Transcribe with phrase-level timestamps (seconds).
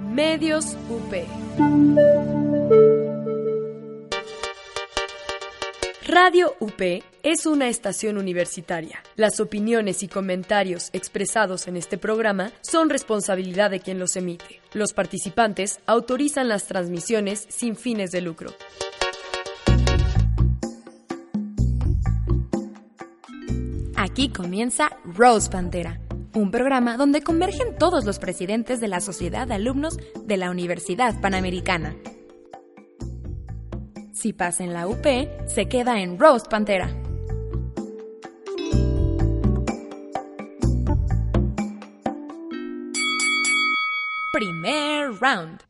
[0.00, 1.14] Medios UP.
[6.06, 6.80] Radio UP
[7.22, 9.02] es una estación universitaria.
[9.16, 14.60] Las opiniones y comentarios expresados en este programa son responsabilidad de quien los emite.
[14.72, 18.50] Los participantes autorizan las transmisiones sin fines de lucro.
[23.96, 26.00] Aquí comienza Rose Pantera,
[26.34, 31.20] un programa donde convergen todos los presidentes de la Sociedad de Alumnos de la Universidad
[31.20, 31.96] Panamericana.
[34.12, 35.06] Si pasa en la UP,
[35.46, 36.88] se queda en Rose Pantera.
[44.32, 45.69] Primer round.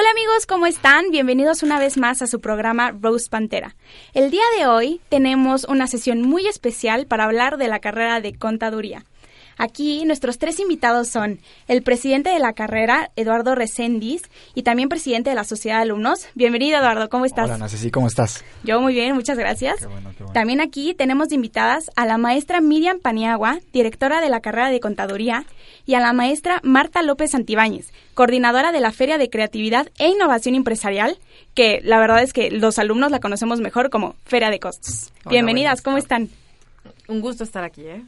[0.00, 1.10] Hola amigos, ¿cómo están?
[1.10, 3.76] Bienvenidos una vez más a su programa Rose Pantera.
[4.14, 8.34] El día de hoy tenemos una sesión muy especial para hablar de la carrera de
[8.34, 9.04] contaduría.
[9.60, 14.22] Aquí nuestros tres invitados son el presidente de la carrera, Eduardo Recendis,
[14.54, 16.28] y también presidente de la Sociedad de Alumnos.
[16.34, 17.44] Bienvenido, Eduardo, ¿cómo estás?
[17.44, 18.42] Hola, Nancy, ¿cómo estás?
[18.64, 19.86] Yo muy bien, muchas gracias.
[20.32, 24.80] También aquí tenemos de invitadas a la maestra Miriam Paniagua, directora de la carrera de
[24.80, 25.44] Contaduría,
[25.84, 30.54] y a la maestra Marta López Santibáñez, coordinadora de la Feria de Creatividad e Innovación
[30.54, 31.18] Empresarial,
[31.52, 35.12] que la verdad es que los alumnos la conocemos mejor como Feria de Costos.
[35.28, 36.30] Bienvenidas, ¿cómo están?
[37.08, 38.02] Un gusto estar aquí, ¿eh?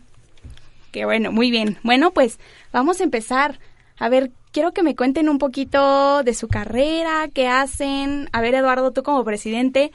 [0.93, 1.79] Qué bueno, muy bien.
[1.83, 2.39] Bueno, pues
[2.71, 3.59] vamos a empezar.
[3.99, 8.29] A ver, quiero que me cuenten un poquito de su carrera, qué hacen.
[8.33, 9.91] A ver, Eduardo, tú como presidente,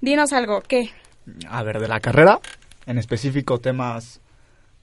[0.00, 0.90] dinos algo, ¿qué?
[1.48, 2.40] A ver, de la carrera,
[2.84, 4.20] en específico temas,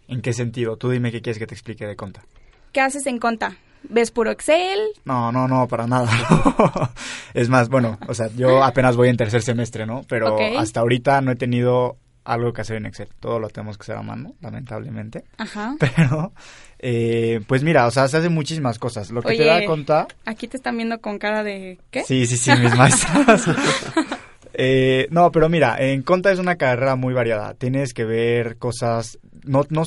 [0.07, 0.77] ¿en qué sentido?
[0.77, 2.23] Tú dime qué quieres que te explique de Conta.
[2.72, 3.57] ¿Qué haces en Conta?
[3.83, 4.79] ¿Ves puro Excel?
[5.03, 6.11] No, no, no, para nada.
[7.33, 10.03] es más, bueno, o sea, yo apenas voy en tercer semestre, ¿no?
[10.07, 13.09] Pero hasta ahorita no he tenido algo que hacer en Excel.
[13.19, 15.23] Todo lo tenemos que hacer a mano, lamentablemente.
[15.38, 15.75] Ajá.
[15.80, 16.33] Pero,
[16.80, 19.11] eh, pues mira, o sea, se hacen muchísimas cosas.
[19.11, 20.08] Lo que te da Conta...
[20.25, 22.03] Aquí te están viendo con cara de ¿qué?
[22.03, 23.45] Sí, sí, sí, mis maestras.
[24.53, 27.53] Eh, no, pero mira, en Conta es una carrera muy variada.
[27.53, 29.85] Tienes que ver cosas, no, no,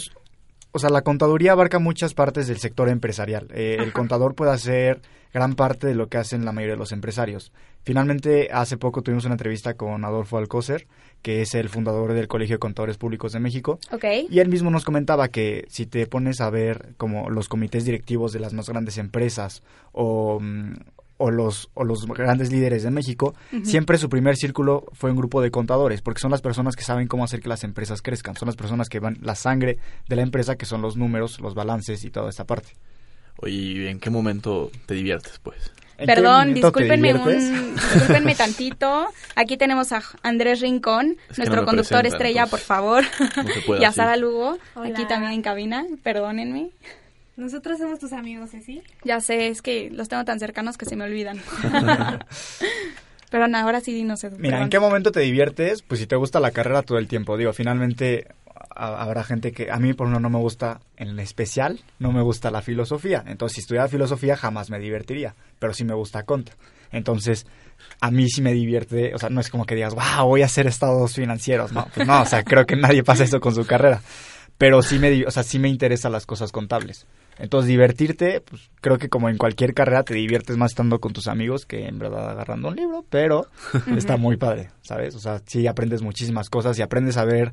[0.72, 3.46] o sea, la contaduría abarca muchas partes del sector empresarial.
[3.54, 6.92] Eh, el contador puede hacer gran parte de lo que hacen la mayoría de los
[6.92, 7.52] empresarios.
[7.84, 10.86] Finalmente, hace poco tuvimos una entrevista con Adolfo Alcócer,
[11.22, 13.78] que es el fundador del Colegio de Contadores Públicos de México.
[13.92, 14.04] Ok.
[14.30, 18.32] Y él mismo nos comentaba que si te pones a ver como los comités directivos
[18.32, 19.62] de las más grandes empresas
[19.92, 20.72] o, mm,
[21.18, 25.40] o los, o los grandes líderes de México, siempre su primer círculo fue un grupo
[25.40, 28.46] de contadores, porque son las personas que saben cómo hacer que las empresas crezcan, son
[28.46, 29.78] las personas que van la sangre
[30.08, 32.72] de la empresa, que son los números, los balances y toda esta parte.
[33.36, 35.72] Oye, ¿en qué momento te diviertes, pues?
[35.96, 39.08] ¿En qué Perdón, discúlpenme un, discúlpenme tantito.
[39.36, 43.04] Aquí tenemos a Andrés Rincón, Es nuestro no conductor estrella, por favor.
[43.68, 43.92] no y a.
[43.92, 44.90] Sara Lugo, Hola.
[44.90, 46.70] aquí también en cabina, perdónenme.
[47.36, 48.82] Nosotros somos tus amigos, ¿sí?
[49.04, 51.40] Ya sé, es que los tengo tan cercanos que se me olvidan.
[53.30, 54.62] Pero no, ahora sí dinos, Edu, Mira, perdón.
[54.62, 55.82] ¿en qué momento te diviertes?
[55.82, 57.36] Pues si te gusta la carrera todo el tiempo.
[57.36, 58.28] Digo, finalmente
[58.74, 62.22] a- habrá gente que a mí por ejemplo no me gusta en especial, no me
[62.22, 63.22] gusta la filosofía.
[63.26, 66.52] Entonces, si estudiara filosofía jamás me divertiría, pero sí me gusta conta.
[66.92, 67.46] Entonces,
[68.00, 70.46] a mí sí me divierte, o sea, no es como que digas, wow, voy a
[70.46, 73.66] hacer estados financieros, no, pues no, o sea, creo que nadie pasa eso con su
[73.66, 74.00] carrera.
[74.56, 77.06] Pero sí me, o sea, sí me interesan las cosas contables.
[77.38, 81.26] Entonces, divertirte, pues creo que como en cualquier carrera te diviertes más estando con tus
[81.26, 83.48] amigos que en verdad agarrando un libro, pero
[83.96, 85.16] está muy padre, ¿sabes?
[85.16, 87.50] O sea, sí aprendes muchísimas cosas y aprendes a ver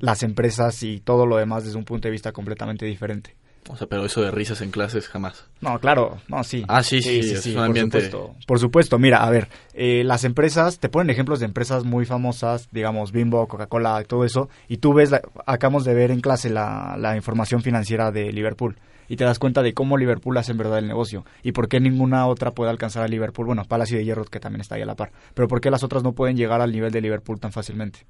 [0.00, 3.34] las empresas y todo lo demás desde un punto de vista completamente diferente.
[3.68, 5.44] O sea, pero eso de risas en clases jamás.
[5.60, 6.64] No, claro, no, sí.
[6.68, 8.36] Ah, sí, sí, es un por ambiente- supuesto.
[8.46, 12.68] Por supuesto, mira, a ver, eh, las empresas, te ponen ejemplos de empresas muy famosas,
[12.70, 16.94] digamos, Bimbo, Coca-Cola, todo eso, y tú ves, la- acabamos de ver en clase la,
[16.96, 18.76] la información financiera de Liverpool,
[19.08, 21.80] y te das cuenta de cómo Liverpool hace en verdad el negocio, y por qué
[21.80, 24.86] ninguna otra puede alcanzar a Liverpool, bueno, Palacio de Hierro, que también está ahí a
[24.86, 27.50] la par, pero por qué las otras no pueden llegar al nivel de Liverpool tan
[27.50, 28.06] fácilmente.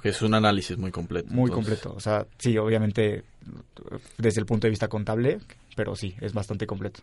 [0.00, 1.28] Ok, es un análisis muy completo.
[1.30, 1.78] Muy entonces.
[1.82, 3.22] completo, o sea, sí, obviamente,
[4.16, 5.40] desde el punto de vista contable,
[5.76, 7.00] pero sí, es bastante completo.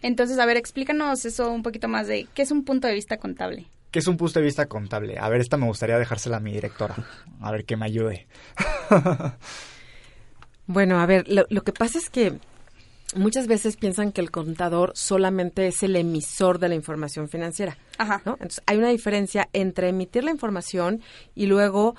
[0.00, 3.16] Entonces, a ver, explícanos eso un poquito más de qué es un punto de vista
[3.16, 3.66] contable.
[3.90, 5.18] ¿Qué es un punto de vista contable?
[5.18, 6.94] A ver, esta me gustaría dejársela a mi directora.
[7.40, 8.28] A ver que me ayude.
[10.66, 12.34] Bueno, a ver, lo, lo que pasa es que
[13.16, 18.22] muchas veces piensan que el contador solamente es el emisor de la información financiera, Ajá.
[18.24, 18.34] ¿no?
[18.34, 21.02] Entonces, hay una diferencia entre emitir la información
[21.34, 21.96] y luego,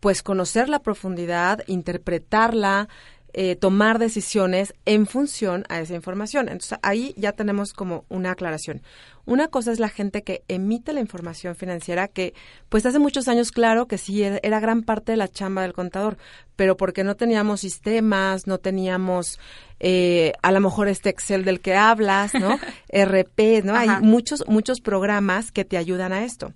[0.00, 2.88] pues, conocer la profundidad, interpretarla,
[3.32, 6.48] eh, tomar decisiones en función a esa información.
[6.48, 8.82] Entonces ahí ya tenemos como una aclaración.
[9.24, 12.34] Una cosa es la gente que emite la información financiera, que
[12.68, 16.16] pues hace muchos años, claro que sí, era, gran parte de la chamba del contador,
[16.56, 19.38] pero porque no teníamos sistemas, no teníamos
[19.78, 22.58] eh, a lo mejor este Excel del que hablas, ¿no?
[22.92, 23.76] RP, ¿no?
[23.76, 26.52] Hay muchos, muchos programas que te ayudan a esto.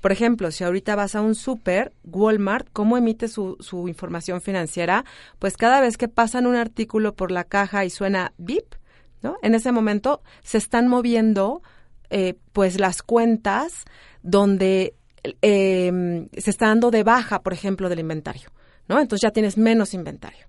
[0.00, 3.56] Por ejemplo, si ahorita vas a un súper, Walmart, ¿cómo emite su,
[3.88, 5.04] información financiera?
[5.38, 8.74] Pues cada vez que pasan un artículo por la caja y suena bip,
[9.22, 9.36] ¿no?
[9.42, 11.62] En ese momento se están moviendo
[12.08, 13.84] eh, pues las cuentas
[14.22, 14.94] donde
[15.42, 18.50] eh, se está dando de baja, por ejemplo, del inventario,
[18.88, 19.00] ¿no?
[19.00, 20.46] Entonces ya tienes menos inventario.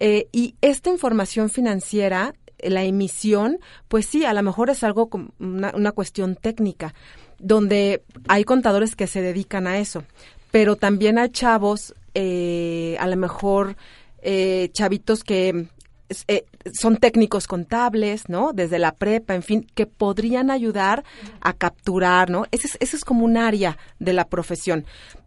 [0.00, 3.58] Eh, y esta información financiera, la emisión,
[3.88, 5.08] pues sí, a lo mejor es algo
[5.38, 6.94] una, una cuestión técnica,
[7.42, 10.04] donde hay contadores que se dedican a eso,
[10.50, 13.76] pero también hay chavos, eh, a lo mejor
[14.22, 15.66] eh, chavitos que
[16.28, 18.52] eh, son técnicos contables, ¿no?
[18.52, 21.04] Desde la prepa, en fin, que podrían ayudar
[21.40, 22.46] a capturar, ¿no?
[22.52, 24.84] Ese es, ese es como un área de la profesión.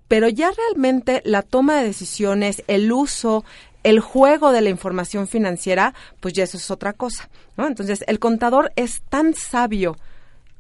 [0.08, 3.44] Pero ya realmente la toma de decisiones, el uso,
[3.84, 7.68] el juego de la información financiera, pues ya eso es otra cosa, ¿no?
[7.68, 9.98] Entonces, el contador es tan sabio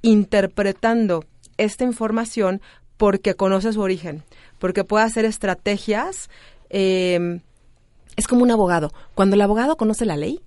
[0.01, 1.23] interpretando
[1.57, 2.61] esta información
[2.97, 4.23] porque conoce su origen,
[4.59, 6.29] porque puede hacer estrategias.
[6.69, 7.39] eh,
[8.15, 8.93] es como un abogado.
[9.13, 10.41] Cuando el abogado conoce la ley,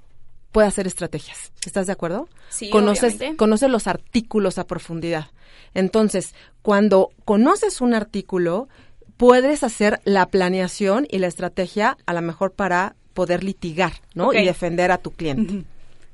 [0.52, 1.52] puede hacer estrategias.
[1.64, 2.28] ¿Estás de acuerdo?
[2.48, 3.68] Sí, conoces, obviamente.
[3.68, 5.26] los artículos a profundidad.
[5.74, 8.68] Entonces, cuando conoces un artículo,
[9.16, 14.32] puedes hacer la planeación y la estrategia a lo mejor para poder litigar, ¿no?
[14.32, 15.64] Y defender a tu cliente.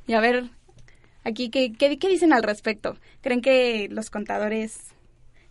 [0.06, 0.50] Y a ver,
[1.25, 2.97] aquí, ¿qué, qué, qué dicen al respecto?
[3.21, 4.79] ¿Creen que los contadores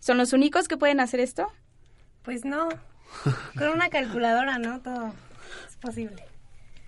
[0.00, 1.48] son los únicos que pueden hacer esto?
[2.22, 2.68] Pues no.
[3.56, 4.80] Con una calculadora, ¿no?
[4.80, 5.12] Todo
[5.68, 6.24] es posible.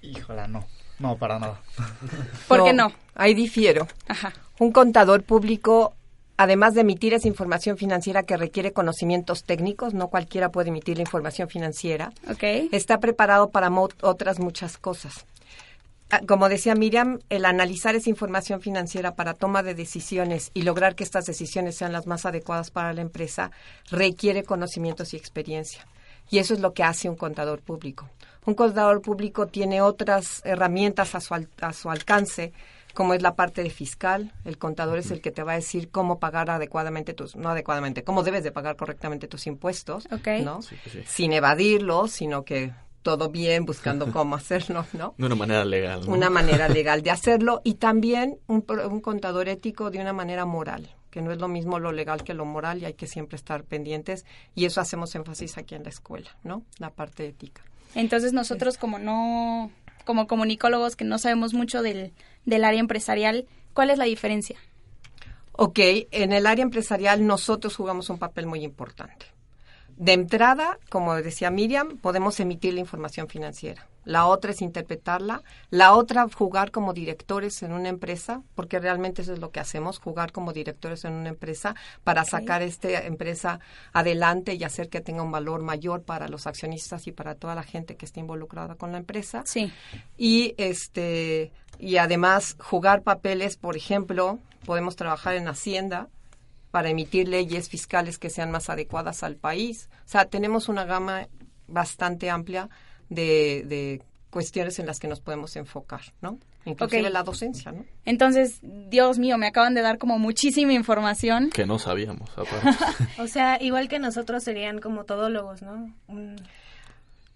[0.03, 0.65] Híjola, no.
[0.99, 1.61] No, para nada.
[2.49, 2.91] ¿Por qué no?
[3.15, 3.87] Ahí difiero.
[4.09, 4.33] Ajá.
[4.59, 5.95] Un contador público,
[6.39, 11.03] además de emitir esa información financiera que requiere conocimientos técnicos, no cualquiera puede emitir la
[11.03, 12.43] información financiera, Ok.
[12.73, 13.71] está preparado para
[14.03, 15.27] otras muchas cosas.
[16.11, 20.95] Ah, Como decía Miriam, el analizar esa información financiera para toma de decisiones y lograr
[20.95, 23.51] que estas decisiones sean las más adecuadas para la empresa
[23.91, 25.85] requiere conocimientos y experiencia.
[26.31, 28.09] Y eso es lo que hace un contador público.
[28.45, 32.53] Un contador público tiene otras herramientas a su, al- a su alcance,
[32.95, 34.33] como es la parte de fiscal.
[34.45, 38.05] El contador es el que te va a decir cómo pagar adecuadamente tus, no adecuadamente,
[38.05, 40.29] cómo debes de pagar correctamente tus impuestos, Ok.
[40.45, 40.63] ¿no?
[40.63, 41.03] Sí, pues sí.
[41.07, 42.73] Sin evadirlos, sino que
[43.07, 45.15] todo bien, buscando cómo hacerlo, ¿no?
[45.17, 46.01] De una manera legal.
[46.05, 46.13] ¿no?
[46.13, 50.45] Una manera legal de hacerlo y también un, pro- un contador ético de una manera
[50.45, 53.37] moral, que no es lo mismo lo legal que lo moral y hay que siempre
[53.37, 54.27] estar pendientes
[54.57, 56.65] y eso hacemos énfasis aquí en la escuela, ¿no?
[56.79, 57.63] La parte ética.
[57.95, 59.71] Entonces nosotros como no,
[60.05, 62.13] como comunicólogos que no sabemos mucho del,
[62.45, 64.59] del área empresarial, ¿cuál es la diferencia?
[65.53, 65.79] Ok,
[66.11, 69.27] en el área empresarial nosotros jugamos un papel muy importante.
[69.97, 73.87] De entrada, como decía Miriam, podemos emitir la información financiera.
[74.05, 75.43] La otra es interpretarla.
[75.71, 79.99] La otra, jugar como directores en una empresa, porque realmente eso es lo que hacemos,
[79.99, 83.59] jugar como directores en una empresa para sacar esta empresa
[83.93, 87.65] adelante y hacer que tenga un valor mayor para los accionistas y para toda la
[87.65, 89.73] gente que esté involucrada con la empresa Sí.
[90.17, 96.09] y este y además jugar papeles, por ejemplo, podemos trabajar en Hacienda
[96.77, 99.89] para emitir leyes fiscales que sean más adecuadas al país.
[100.05, 101.27] O sea, tenemos una gama
[101.67, 102.69] bastante amplia
[103.09, 106.39] de, de cuestiones en las que nos podemos enfocar, ¿no?
[106.67, 107.87] Inclusive la docencia, ¿no?
[108.05, 111.49] Entonces, Dios mío, me acaban de dar como muchísima información.
[111.49, 112.69] Que no sabíamos, aparte.
[113.23, 115.91] O sea, igual que nosotros serían como todólogos, ¿no?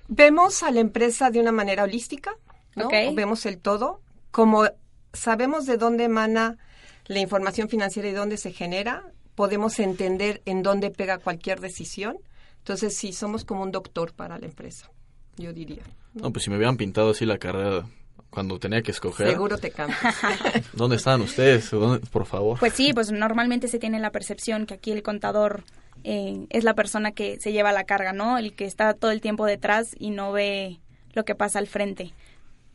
[0.08, 2.32] Vemos a la empresa de una manera holística,
[2.76, 2.90] ¿no?
[2.90, 4.02] Vemos el todo.
[4.32, 4.66] Como
[5.14, 6.58] sabemos de dónde emana
[7.06, 9.02] la información financiera y dónde se genera,
[9.40, 12.18] podemos entender en dónde pega cualquier decisión.
[12.58, 14.90] Entonces, sí, somos como un doctor para la empresa,
[15.38, 15.82] yo diría.
[16.12, 17.86] No, pues si me hubieran pintado así la carrera
[18.28, 19.28] cuando tenía que escoger.
[19.28, 19.98] Seguro te cambias.
[20.74, 21.70] ¿Dónde estaban ustedes?
[21.70, 22.58] ¿Dónde- Por favor.
[22.58, 25.64] Pues sí, pues normalmente se tiene la percepción que aquí el contador
[26.04, 28.36] eh, es la persona que se lleva la carga, ¿no?
[28.36, 30.80] El que está todo el tiempo detrás y no ve
[31.14, 32.12] lo que pasa al frente.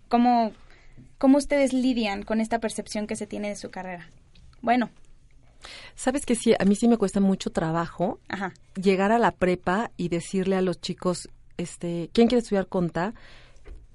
[0.08, 0.52] ¿Cómo,
[1.20, 4.10] cómo ustedes lidian con esta percepción que se tiene de su carrera?
[4.62, 4.90] Bueno,
[5.96, 9.92] Sabes que sí, a mí sí me cuesta mucho trabajo ajá, llegar a la prepa
[9.98, 13.14] y decirle a los chicos, este, ¿quién quiere estudiar conta?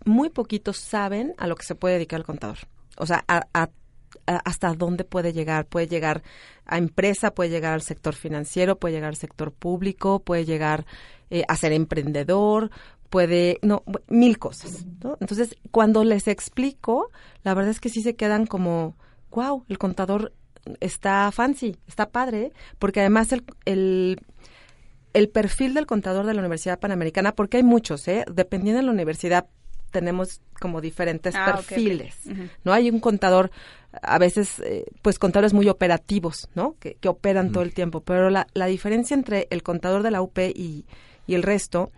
[0.05, 2.59] Muy poquitos saben a lo que se puede dedicar el contador.
[2.97, 3.49] O sea, a-
[4.27, 5.67] hasta dónde puede llegar.
[5.67, 6.23] Puede llegar
[6.67, 10.87] a empresa, puede llegar al sector financiero, puede llegar al sector público, puede llegar
[11.31, 12.71] eh, a ser emprendedor,
[13.09, 14.87] puede, no, mil cosas.
[15.03, 15.17] ¿no?
[15.21, 17.11] Entonces, cuando les explico,
[17.43, 18.95] la verdad es que sí se quedan como,
[19.31, 20.33] wow, el contador
[20.81, 24.21] está fancy, está padre, porque además el, el,
[25.13, 28.25] el perfil del contador de la Universidad Panamericana, porque hay muchos, ¿eh?
[28.33, 29.47] dependiendo de la universidad,
[29.91, 32.17] tenemos como diferentes Ah, perfiles.
[32.65, 32.73] ¿no?
[32.73, 33.51] Hay un contador,
[34.03, 36.77] a veces, eh, pues contadores muy operativos, ¿no?
[36.79, 38.01] Que, que operan todo el tiempo.
[38.01, 40.87] Pero la, la diferencia entre el contador de la UP y,
[41.27, 41.91] y el resto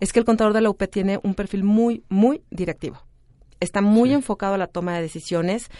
[0.00, 2.98] es que el contador de la UP tiene un perfil muy, muy directivo.
[3.60, 5.70] Está muy enfocado a la toma de decisiones.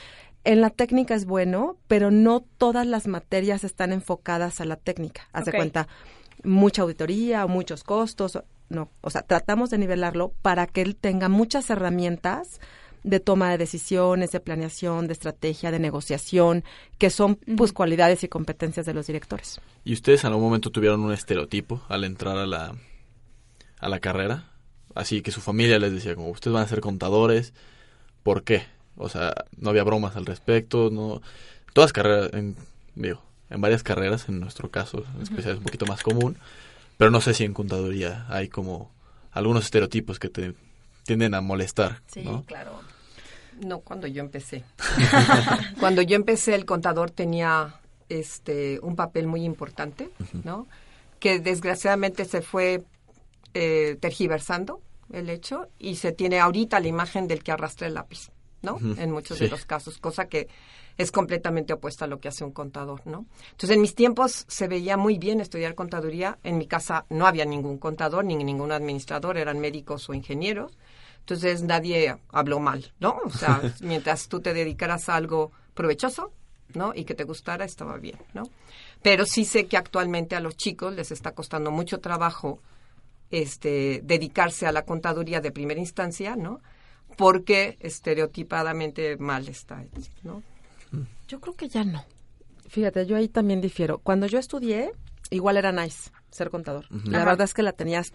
[0.46, 5.28] En la técnica es bueno, pero no todas las materias están enfocadas a la técnica.
[5.32, 5.88] Haz de cuenta,
[6.44, 8.36] mucha auditoría o muchos costos.
[8.36, 12.60] o- No, o sea, tratamos de nivelarlo para que él tenga muchas herramientas
[13.02, 16.62] de toma de decisiones, de planeación, de estrategia, de negociación,
[16.98, 19.60] que son pues cualidades y competencias de los directores.
[19.84, 22.74] ¿Y ustedes en algún momento tuvieron un estereotipo al entrar a la,
[23.80, 24.50] a la carrera?
[24.94, 27.52] Así que su familia les decía, como ustedes van a ser contadores,
[28.22, 28.62] ¿por qué?
[28.96, 31.20] O sea, no había bromas al respecto, no...
[31.72, 32.56] Todas carreras, en,
[32.94, 36.38] digo, en varias carreras, en nuestro caso, en especial es un poquito más común,
[36.96, 38.90] pero no sé si en contaduría hay como
[39.32, 40.54] algunos estereotipos que te
[41.04, 42.44] tienden a molestar, Sí, ¿no?
[42.44, 42.80] claro.
[43.60, 44.64] No, cuando yo empecé.
[45.80, 47.74] cuando yo empecé, el contador tenía
[48.08, 50.10] este un papel muy importante,
[50.44, 50.66] ¿no?
[51.20, 52.84] Que desgraciadamente se fue
[53.54, 54.80] eh, tergiversando
[55.12, 58.30] el hecho y se tiene ahorita la imagen del que arrastra el lápiz,
[58.66, 58.78] ¿no?
[58.98, 59.44] En muchos sí.
[59.44, 60.48] de los casos, cosa que
[60.98, 63.26] es completamente opuesta a lo que hace un contador, ¿no?
[63.52, 66.38] Entonces, en mis tiempos se veía muy bien estudiar contaduría.
[66.42, 70.76] En mi casa no había ningún contador ni ningún administrador, eran médicos o ingenieros.
[71.20, 73.20] Entonces, nadie habló mal, ¿no?
[73.24, 76.32] O sea, mientras tú te dedicaras a algo provechoso,
[76.74, 76.92] ¿no?
[76.94, 78.42] Y que te gustara, estaba bien, ¿no?
[79.02, 82.60] Pero sí sé que actualmente a los chicos les está costando mucho trabajo
[83.30, 86.60] este, dedicarse a la contaduría de primera instancia, ¿no?
[87.16, 89.84] Porque estereotipadamente mal está,
[90.22, 90.42] ¿no?
[91.28, 92.04] Yo creo que ya no.
[92.68, 93.98] Fíjate, yo ahí también difiero.
[93.98, 94.92] Cuando yo estudié,
[95.30, 96.86] igual era nice ser contador.
[97.04, 97.30] La Ajá.
[97.30, 98.12] verdad es que la tenías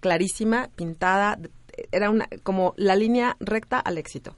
[0.00, 1.38] clarísima, pintada,
[1.92, 4.36] era una como la línea recta al éxito.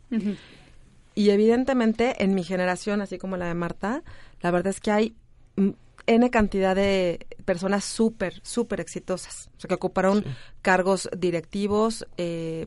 [1.15, 4.03] Y evidentemente en mi generación, así como la de Marta,
[4.41, 5.15] la verdad es que hay
[5.57, 5.71] mm,
[6.07, 10.25] N cantidad de personas súper, súper exitosas, o sea, que ocuparon
[10.63, 12.67] cargos directivos, eh,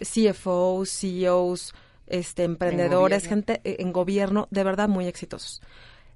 [0.00, 1.74] CFOs, CEOs,
[2.06, 5.62] este, emprendedores, gente eh, en gobierno, de verdad muy exitosos.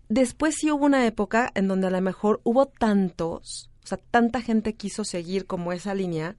[0.09, 4.43] Después sí hubo una época en donde a lo mejor hubo tantos, o sea, tanta
[4.43, 6.37] gente quiso seguir como esa línea,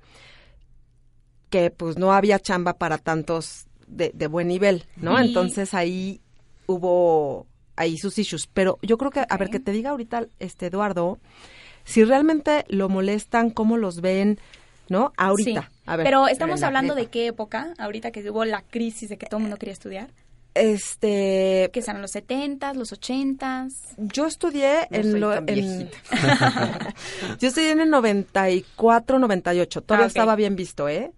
[1.49, 5.19] que pues no había chamba para tantos de, de buen nivel, ¿no?
[5.19, 6.21] Entonces ahí
[6.67, 8.47] hubo ahí sus issues.
[8.47, 11.19] Pero yo creo que, a ver, que te diga ahorita, este Eduardo,
[11.83, 14.39] si realmente lo molestan, cómo los ven,
[14.89, 15.13] ¿no?
[15.17, 15.69] Ahorita.
[15.71, 15.74] Sí.
[15.85, 16.05] A ver.
[16.05, 19.43] Pero estamos hablando de qué época, ahorita que hubo la crisis de que todo el
[19.43, 20.09] mundo quería estudiar.
[20.55, 23.73] Este, Que eran los 70s, los 80s.
[23.97, 25.97] yo estudié No en soy lo, tan en viejita.
[27.39, 29.81] yo estudié en el 94, 98.
[29.81, 30.11] Todavía Ah, ok.
[30.15, 31.11] estaba bien visto, ¿eh?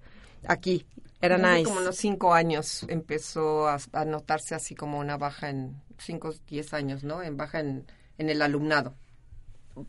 [0.47, 0.85] Aquí.
[1.21, 1.63] Era Hace nice.
[1.65, 6.73] Como unos cinco años empezó a, a notarse así como una baja en cinco, diez
[6.73, 7.21] años, ¿no?
[7.23, 7.85] En baja en,
[8.17, 8.93] en el alumnado.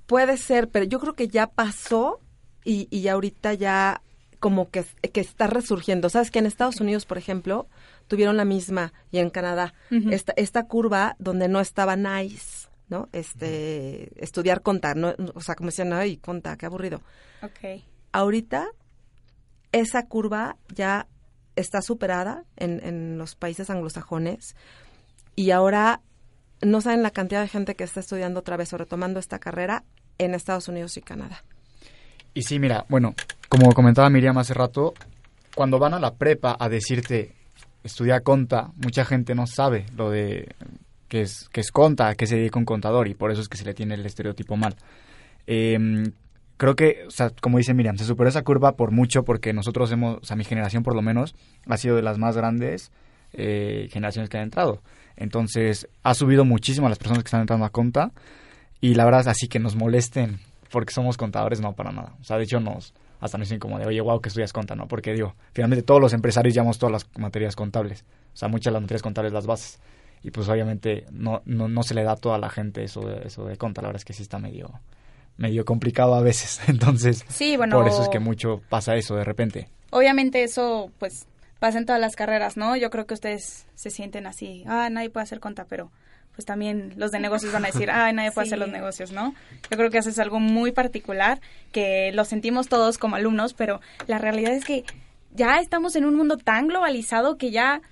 [0.06, 2.20] Puede ser, pero yo creo que ya pasó
[2.64, 4.00] y, y ahorita ya
[4.40, 6.09] como que, que está resurgiendo.
[6.11, 7.68] ¿Sabes que en Estados Unidos, por ejemplo,
[8.07, 9.75] tuvieron la misma y en Canadá
[10.11, 13.09] esta, esta curva donde no estaba nice, ¿no?
[13.12, 15.14] Este, estudiar contar, ¿no?
[15.35, 17.02] o sea, como decían, ay, conta, qué aburrido.
[17.42, 17.83] Ok.
[18.12, 18.68] Ahorita
[19.73, 21.07] esa curva ya
[21.57, 24.54] está superada en, en los países anglosajones
[25.35, 26.00] y ahora
[26.62, 29.85] no saben la cantidad de gente que está estudiando otra vez o retomando esta carrera
[30.18, 31.45] en Estados Unidos y Canadá.
[32.35, 33.14] Y sí, mira, bueno,
[33.49, 34.94] como comentaba Miriam hace rato,
[35.54, 37.32] cuando van a la prepa a decirte
[37.82, 40.54] estudia conta, mucha gente no sabe lo de
[41.08, 43.49] que es, que es conta, a qué se dedica un contador y por eso es
[43.49, 44.76] que se le tiene el estereotipo mal.
[45.47, 46.12] Em,
[46.58, 49.90] creo que, o sea, como dice Miriam, se superó esa curva por mucho porque nosotros
[49.90, 51.35] hemos, o sea, mi generación por lo menos,
[51.66, 52.92] ha sido de las más grandes
[53.32, 54.82] eh, generaciones que han entrado.
[55.16, 58.12] Entonces, ha subido muchísimo las personas que están entrando a conta
[58.80, 60.38] y la verdad es así que nos molesten
[60.71, 62.15] porque somos contadores, no, para nada.
[62.21, 64.77] O sea, de hecho nos hasta nos dicen como de, oye, wow, que estudias conta,
[64.77, 64.87] ¿no?
[64.87, 68.05] Porque digo, finalmente todos los empresarios llevamos todas las materias contables.
[68.33, 69.81] O sea, muchas de las materias contables las bases.
[70.23, 73.27] Y pues obviamente no, no, no se le da a toda la gente eso de,
[73.27, 73.83] eso de conta.
[73.83, 74.71] La verdad es que sí está medio,
[75.37, 76.61] medio complicado a veces.
[76.69, 77.77] Entonces, Sí, bueno.
[77.77, 79.69] por eso es que mucho pasa eso de repente.
[79.91, 81.27] Obviamente eso, pues,
[81.59, 82.77] pasa en todas las carreras, ¿no?
[82.77, 85.91] Yo creo que ustedes se sienten así, ah, nadie puede hacer conta, pero
[86.38, 89.35] pues también los de negocios van a decir, ay, nadie puede hacer los negocios, ¿no?
[89.68, 91.40] Yo creo que eso es algo muy particular,
[91.73, 94.85] que lo sentimos todos como alumnos, pero la realidad es que
[95.35, 97.83] ya estamos en un mundo tan globalizado que ya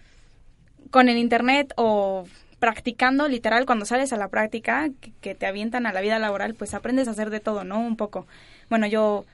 [0.93, 2.29] con el Internet o
[2.61, 6.73] practicando literal cuando sales a la práctica que, te avientan a la vida laboral pues
[6.73, 8.29] aprendes a hacer de todo no un poco.
[8.71, 9.25] Bueno yo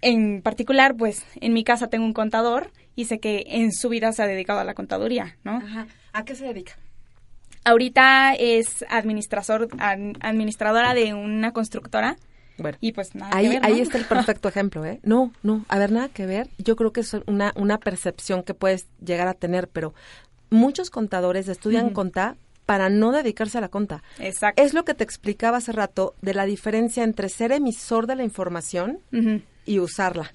[0.00, 4.10] en particular pues en mi casa tengo un contador y sé que en su vida
[4.12, 5.86] se ha dedicado a la contaduría no Ajá.
[6.14, 6.78] a qué se dedica
[7.64, 12.16] ahorita es administrador administradora de una constructora
[12.56, 15.00] bueno, y pues nada ahí, ahí está el perfecto ejemplo, ¿eh?
[15.02, 16.48] No, no, a ver, nada que ver.
[16.58, 19.92] Yo creo que es una, una percepción que puedes llegar a tener, pero
[20.50, 24.02] muchos contadores estudian conta para no dedicarse a la conta.
[24.18, 24.62] Exacto.
[24.62, 28.24] Es lo que te explicaba hace rato de la diferencia entre ser emisor de la
[28.24, 29.00] información
[29.66, 30.32] y usarla.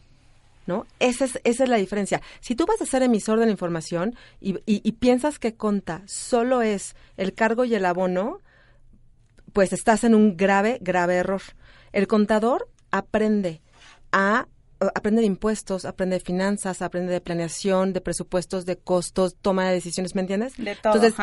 [0.69, 0.85] ¿No?
[0.99, 2.21] Esa es, esa es la diferencia.
[2.41, 6.61] Si tú vas a ser emisor de la información y, y piensas que conta solo
[6.61, 8.39] es el cargo y el abono,
[9.51, 11.41] pues estás en un grave, grave error.
[11.91, 13.61] El contador aprende
[14.11, 14.47] a
[14.95, 19.73] aprende de impuestos, aprende de finanzas, aprende de planeación, de presupuestos, de costos, toma de
[19.73, 20.55] decisiones, ¿me entiendes?
[20.55, 20.93] De todo.
[20.93, 21.15] Entonces,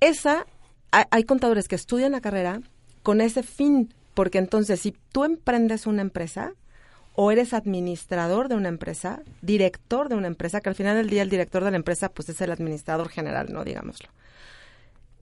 [0.00, 0.46] esa,
[0.90, 2.60] hay, contadores que estudian la carrera
[3.02, 6.54] con ese fin, porque entonces si tú emprendes una empresa
[7.20, 11.22] o eres administrador de una empresa, director de una empresa, que al final del día
[11.22, 13.64] el director de la empresa pues es el administrador general, ¿no?
[13.64, 14.08] Digámoslo.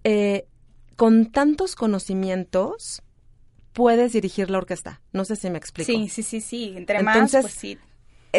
[0.04, 0.44] Eh,
[0.96, 3.02] con tantos conocimientos
[3.72, 5.00] puedes dirigir la orquesta.
[5.14, 5.90] No sé si me explico.
[5.90, 6.74] Sí, sí, sí, sí.
[6.76, 7.78] Entre más, pues sí,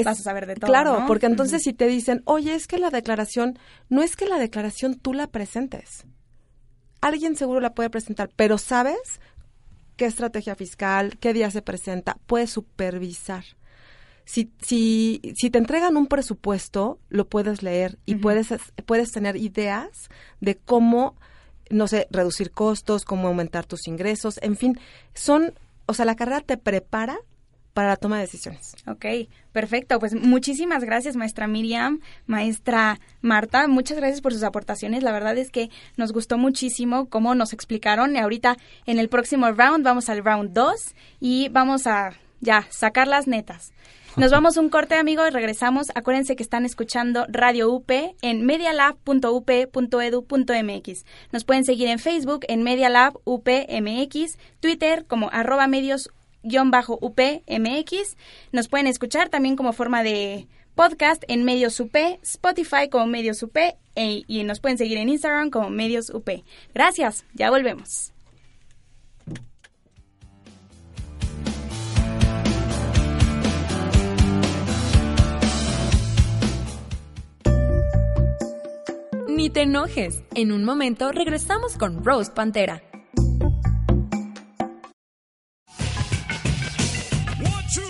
[0.06, 0.70] vas a saber de todo.
[0.70, 3.58] Claro, porque entonces si te dicen, oye, es que la declaración,
[3.90, 6.06] no es que la declaración tú la presentes
[7.02, 9.20] alguien seguro la puede presentar, pero ¿sabes
[9.98, 12.18] qué estrategia fiscal, qué día se presenta?
[12.28, 13.44] Puedes supervisar.
[14.24, 18.50] Si, si, si te entregan un presupuesto, lo puedes leer y puedes,
[18.86, 20.10] puedes tener ideas
[20.42, 21.16] de cómo,
[21.70, 24.78] no sé, reducir costos, cómo aumentar tus ingresos, en fin,
[25.14, 25.54] son,
[25.86, 27.20] o sea, la carrera te prepara
[27.78, 28.76] para la toma de decisiones.
[28.88, 29.06] Ok,
[29.52, 30.00] perfecto.
[30.00, 33.68] Pues muchísimas gracias, maestra Miriam, maestra Marta.
[33.68, 35.04] Muchas gracias por sus aportaciones.
[35.04, 38.16] La verdad es que nos gustó muchísimo cómo nos explicaron.
[38.16, 38.58] Y ahorita
[38.88, 43.74] en el próximo round vamos al round 2 y vamos a ya sacar las netas.
[44.16, 45.92] Nos vamos un corte, amigos, regresamos.
[45.94, 47.92] Acuérdense que están escuchando Radio UP
[48.24, 51.06] en medialab.up.edu.mx.
[51.32, 56.10] Nos pueden seguir en Facebook en Medialab UPMX, Twitter como arroba medios
[57.02, 58.18] UPMX.
[58.52, 63.58] Nos pueden escuchar también como forma de podcast en Medios UP, Spotify como Medios UP
[63.96, 66.30] e, y nos pueden seguir en Instagram como Medios UP.
[66.74, 68.14] Gracias, ya volvemos.
[79.28, 80.24] Ni te enojes.
[80.34, 82.82] En un momento regresamos con Rose Pantera.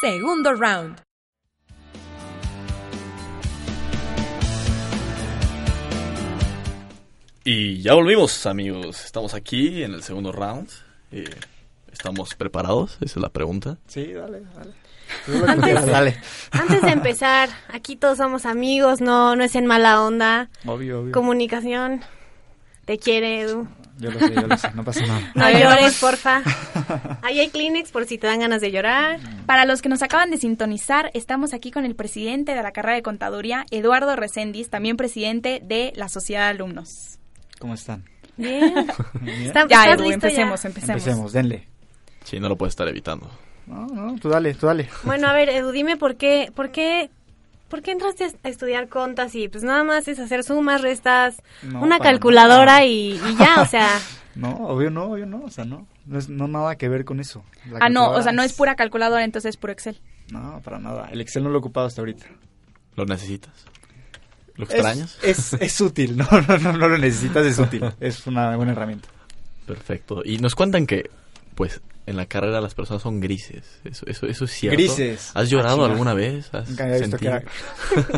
[0.00, 1.00] Segundo round.
[7.44, 9.04] Y ya volvimos, amigos.
[9.04, 10.68] Estamos aquí en el segundo round.
[11.12, 11.30] Eh,
[11.92, 12.96] ¿Estamos preparados?
[13.00, 13.78] Esa es la pregunta.
[13.86, 14.89] Sí, dale, dale.
[15.46, 16.16] Antes, dale.
[16.50, 20.48] antes de empezar, aquí todos somos amigos, no, no es en mala onda.
[20.66, 21.12] Obvio, obvio.
[21.12, 22.02] Comunicación.
[22.84, 23.68] Te quiere, Edu.
[23.98, 25.30] Yo lo sé, yo lo sé, no pasa nada.
[25.34, 26.42] No llores, porfa.
[27.22, 29.20] Ahí hay Kleenex por si te dan ganas de llorar.
[29.44, 32.94] Para los que nos acaban de sintonizar, estamos aquí con el presidente de la carrera
[32.96, 37.18] de contaduría, Eduardo Recendis, también presidente de la Sociedad de Alumnos.
[37.58, 38.04] ¿Cómo están?
[38.38, 38.72] Bien.
[39.20, 39.52] Bien.
[39.52, 40.68] Ya, ¿estás Edu, listo empecemos, ya?
[40.68, 41.02] empecemos.
[41.02, 41.68] Empecemos, denle.
[42.24, 43.30] Sí, no lo puedes estar evitando.
[43.70, 44.88] No, no, tú dale, tú dale.
[45.04, 47.08] Bueno, a ver, Edu, dime por qué, por qué,
[47.68, 51.80] por qué entraste a estudiar contas y pues nada más es hacer sumas, restas, No,
[51.82, 53.88] una calculadora y, y ya, o sea,
[54.34, 55.86] No, obvio no, obvio no, o sea, no.
[56.06, 57.44] No es no nada que ver con eso.
[57.70, 60.00] La Ah, no, o sea, no es pura calculadora, entonces es puro Excel.
[60.32, 61.08] No, para nada.
[61.12, 62.26] El Excel no lo he ocupado hasta ahorita.
[62.96, 63.52] ¿Lo necesitas?
[64.54, 65.18] ¿Lo Es- extrañas?
[65.22, 67.84] Es, es, útil, no, no, no, no lo necesitas, es útil.
[68.00, 69.08] Es una buena herramienta.
[69.66, 70.22] Perfecto.
[70.24, 71.10] Y nos cuentan que,
[71.54, 71.80] pues,
[72.10, 73.80] en la carrera las personas son grises.
[73.84, 74.76] Eso, eso, eso es cierto.
[74.76, 75.30] Grises.
[75.34, 76.52] ¿Has llorado Ah, alguna vez?
[76.52, 77.50] ¿Has Nunca había visto que sentido?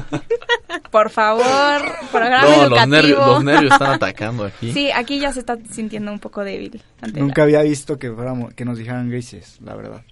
[0.09, 4.73] era- Por favor, programa No, los nervios, los nervios están atacando aquí.
[4.73, 6.83] Sí, aquí ya se está sintiendo un poco débil.
[7.15, 10.03] Nunca la- había visto que fuéramos, que nos dijeran grises, la verdad.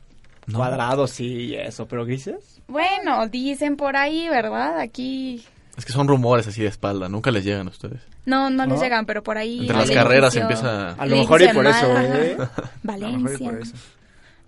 [0.46, 0.58] No.
[0.58, 2.60] Cuadrados sí y eso, pero grises.
[2.68, 4.78] Bueno, dicen por ahí, ¿verdad?
[4.80, 5.44] Aquí
[5.76, 7.08] Es que son rumores así de espalda.
[7.08, 8.00] Nunca les llegan a ustedes.
[8.30, 9.60] No, no les llegan, pero por ahí.
[9.60, 10.92] Entre las carreras empieza...
[10.92, 12.36] A lo mejor y dicen por eso, mal, ¿eh?
[12.38, 12.52] ajá.
[12.88, 13.50] A lo mejor y Valencia.
[13.50, 13.74] por eso.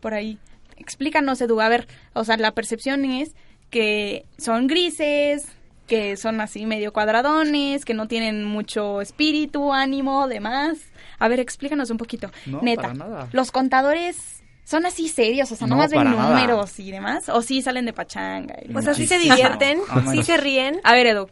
[0.00, 0.38] por ahí.
[0.76, 1.60] Explícanos, Edu.
[1.60, 3.34] A ver, o sea, la percepción es
[3.70, 5.46] que son grises,
[5.86, 10.78] que son así medio cuadradones, que no tienen mucho espíritu, ánimo, demás.
[11.18, 12.30] A ver, explícanos un poquito.
[12.46, 13.28] No, Neta, para nada.
[13.32, 16.30] los contadores son así serios, o sea, No, nomás ven nada.
[16.30, 18.56] números y demás, o sí salen de pachanga.
[18.66, 20.80] y- o sea, sí se divierten, Ah, sí se ríen.
[20.84, 21.28] A ver, Edu,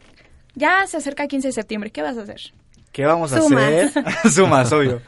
[0.55, 2.41] ya se acerca el 15 de septiembre, ¿qué vas a hacer?
[2.91, 3.63] ¿Qué vamos a Sumas.
[3.95, 4.31] hacer?
[4.31, 5.01] Sumas, obvio.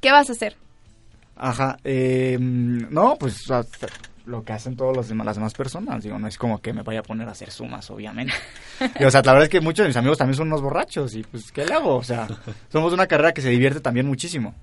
[0.00, 0.56] ¿Qué vas a hacer?
[1.36, 1.78] Ajá.
[1.84, 3.44] eh, no, pues
[4.26, 6.02] lo que hacen todos los demás, las demás personas.
[6.04, 8.32] Digo, no es como que me vaya a poner a hacer sumas, obviamente.
[8.98, 11.14] Y, o sea, la verdad es que muchos de mis amigos también son unos borrachos.
[11.14, 11.96] Y pues, ¿qué le hago?
[11.96, 12.28] O sea,
[12.70, 14.54] somos una carrera que se divierte también muchísimo.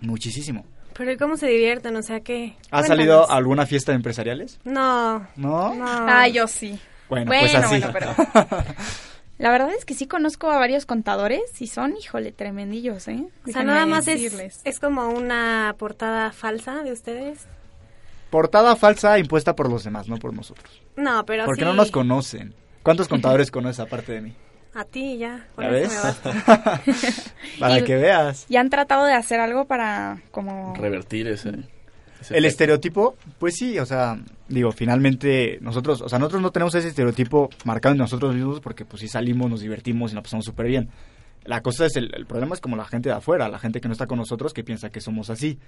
[0.00, 0.64] Muchísimo.
[0.94, 1.94] Pero ¿y cómo se divierten?
[1.96, 2.54] O sea, ¿qué?
[2.70, 2.88] ¿Has Cuéntanos.
[2.88, 4.58] salido a alguna fiesta de empresariales?
[4.64, 5.74] No, ¿No?
[5.74, 5.84] no.
[5.86, 6.78] Ah, yo sí.
[7.10, 7.80] Bueno, Bueno, pues así.
[7.80, 8.64] bueno, pero-
[9.38, 13.24] La verdad es que sí conozco a varios contadores y son, híjole, tremendillos, ¿eh?
[13.48, 14.60] O sea, nada más es, decirles.
[14.64, 17.46] es como una portada falsa de ustedes.
[18.28, 20.82] Portada falsa impuesta por los demás, no por nosotros.
[20.96, 21.64] No, pero Porque sí.
[21.66, 22.54] no nos conocen.
[22.82, 24.34] ¿Cuántos contadores conoces aparte de mí?
[24.74, 25.46] A ti ya.
[25.56, 27.32] con ¿Ya eso ves?
[27.58, 28.44] Para Y- que veas.
[28.50, 30.74] ¿Y han tratado de hacer algo para como...
[30.76, 31.52] Revertir ese...
[32.20, 36.74] ese El estereotipo, pues sí, o sea, digo, finalmente nosotros, o sea, nosotros no tenemos
[36.74, 40.44] ese estereotipo marcado en nosotros mismos porque pues sí salimos, nos divertimos y nos pasamos
[40.44, 40.88] súper bien.
[41.44, 43.88] La cosa es, el, el problema es como la gente de afuera, la gente que
[43.88, 45.58] no está con nosotros que piensa que somos así.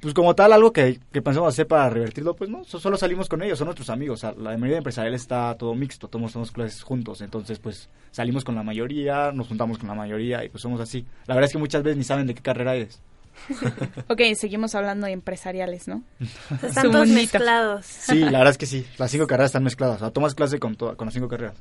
[0.00, 3.26] Pues como tal, algo que, que pensamos hacer para revertirlo, pues no, so- solo salimos
[3.26, 4.18] con ellos, son nuestros amigos.
[4.18, 7.22] O sea, la mayoría de empresariales está todo mixto, todos somos clases juntos.
[7.22, 11.06] Entonces, pues salimos con la mayoría, nos juntamos con la mayoría y pues somos así.
[11.26, 13.00] La verdad es que muchas veces ni saben de qué carrera es.
[14.08, 16.02] Ok, seguimos hablando de empresariales, ¿no?
[16.50, 17.86] O sea, están Su todos mezclados.
[17.86, 18.86] Sí, la verdad es que sí.
[18.98, 19.96] Las cinco carreras están mezcladas.
[19.96, 21.56] O sea, tomas clase con, toda- con las cinco carreras.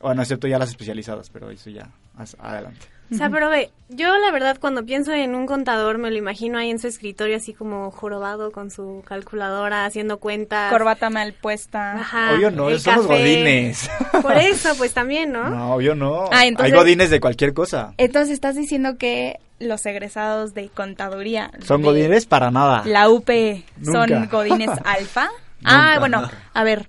[0.00, 2.86] Bueno, excepto ya las especializadas, pero eso ya más adelante.
[3.12, 6.58] O sea, pero ve, yo la verdad cuando pienso en un contador me lo imagino
[6.58, 10.72] ahí en su escritorio así como jorobado con su calculadora haciendo cuentas.
[10.72, 11.94] Corbata mal puesta.
[11.98, 12.34] Ajá.
[12.34, 13.18] obvio no, el somos café.
[13.18, 13.90] godines.
[14.22, 15.50] Por eso, pues también, ¿no?
[15.50, 16.24] No, obvio no.
[16.30, 17.94] Ah, entonces- Hay godines de cualquier cosa.
[17.98, 21.50] Entonces estás diciendo que los egresados de contaduría...
[21.64, 22.26] ¿Son de godines?
[22.26, 22.82] Para nada.
[22.86, 23.28] La UP
[23.76, 24.06] Nunca.
[24.08, 25.28] son godines alfa.
[25.64, 26.88] ah, bueno, a ver,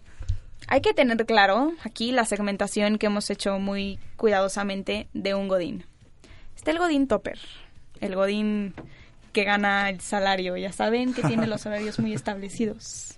[0.68, 5.86] hay que tener claro aquí la segmentación que hemos hecho muy cuidadosamente de un godín.
[6.62, 7.40] Está el godín topper,
[8.02, 8.76] el godín
[9.34, 13.18] que gana el salario, ya saben que tiene los horarios muy establecidos.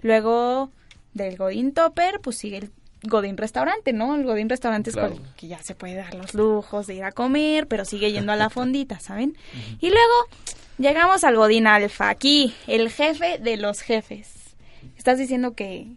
[0.00, 0.70] Luego
[1.12, 2.70] del godín topper, pues sigue el
[3.02, 4.14] godín restaurante, ¿no?
[4.14, 5.12] El godín restaurante Claro.
[5.12, 8.32] es que ya se puede dar los lujos de ir a comer, pero sigue yendo
[8.32, 9.36] a la fondita, ¿saben?
[9.80, 10.14] Y luego
[10.78, 14.56] llegamos al godín alfa, aquí, el jefe de los jefes.
[14.96, 15.88] Estás diciendo que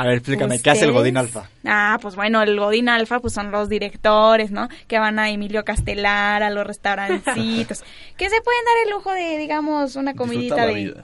[0.00, 1.50] A ver, explícame, ¿qué hace el godín alfa?
[1.66, 4.68] Ah, pues bueno, el Godín Alfa pues son los directores, ¿no?
[4.86, 7.82] Que van a Emilio Castelar, a los restaurancitos,
[8.16, 10.94] que se pueden dar el lujo de, digamos, una comidita de, de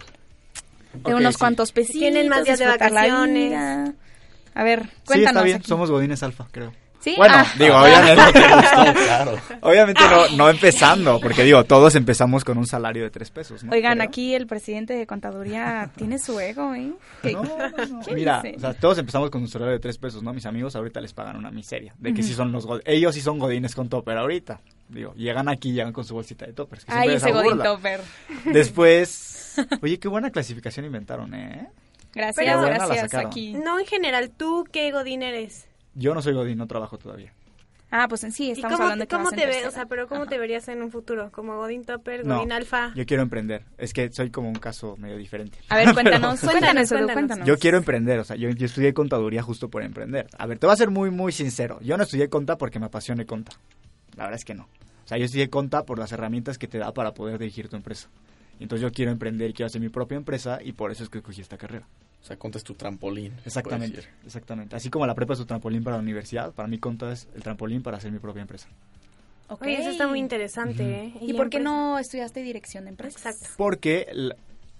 [1.02, 1.38] Ok, unos sí.
[1.40, 1.98] cuantos pesitos.
[2.00, 3.52] Tienen más días de vacaciones.
[4.54, 5.30] A ver, Sí, cuéntanos.
[5.32, 5.66] está bien, aquí.
[5.66, 6.72] somos godines alfa, creo.
[7.04, 7.14] ¿Sí?
[7.18, 7.46] Bueno, Ah.
[7.58, 8.32] digo, obviamente,
[9.04, 9.38] claro.
[9.60, 13.72] obviamente no, no empezando, porque digo, todos empezamos con un salario de tres pesos, ¿no?
[13.72, 14.08] Oigan, Creo.
[14.08, 16.92] aquí el presidente de contaduría tiene su ego, ¿eh?
[17.20, 18.56] ¿Qué- No, no, ¿Qué Mira, dice?
[18.56, 20.32] o sea, todos empezamos con un salario de tres pesos, ¿no?
[20.32, 21.94] Mis amigos ahorita les pagan una miseria.
[21.98, 24.60] De que sí son los ellos sí son godines con todo, pero ahorita.
[24.88, 26.86] Digo, llegan aquí, llegan con su bolsita de toppers.
[26.86, 27.58] que Ay, ese Godín.
[27.58, 28.00] Topper.
[28.46, 31.68] Después, oye, qué buena clasificación inventaron, ¿eh?
[32.14, 33.14] Gracias, Pero- gracias.
[33.14, 33.52] Aquí.
[33.54, 35.66] No, en general, ¿tú qué Godín eres?
[35.94, 37.32] Yo no soy Godín, no trabajo todavía.
[37.90, 39.66] Ah, pues en sí, ¿Y estamos cómo, hablando de que cómo vas te ves?
[39.66, 41.30] O sea, pero ¿cómo te verías en un futuro?
[41.30, 42.92] ¿Como Godín Topper, No, Godín Alfa?
[42.96, 43.62] yo quiero emprender.
[43.78, 45.58] Es que soy como un caso medio diferente.
[45.68, 47.46] A ver, cuéntanos, Pero- cuéntanos, Cuéntanos, cuéntanos.
[47.46, 50.26] Yo quiero emprender, o sea, yo, yo estudié contaduría justo por emprender.
[50.36, 51.78] A ver, te voy a ser muy, muy sincero.
[51.82, 53.52] Yo no estudié conta porque me apasione conta.
[54.16, 54.64] La verdad es que no.
[55.04, 57.76] O sea, yo estudié conta por las herramientas que te da para poder dirigir tu
[57.76, 58.08] empresa.
[58.58, 61.18] Y entonces yo quiero emprender, quiero hacer mi propia empresa y por eso es que
[61.18, 61.86] escogí esta carrera.
[62.24, 63.34] O sea, contas tu trampolín.
[63.44, 64.74] Exactamente, exactamente.
[64.74, 67.42] Así como la prepa es tu trampolín para la universidad, para mí conta es el
[67.42, 68.66] trampolín para hacer mi propia empresa.
[69.48, 69.60] Ok.
[69.60, 71.12] Oye, eso está muy interesante, ¿eh?
[71.20, 73.26] ¿Y por qué empresa- no estudiaste dirección de empresas?
[73.26, 73.54] Exacto.
[73.58, 74.06] Porque,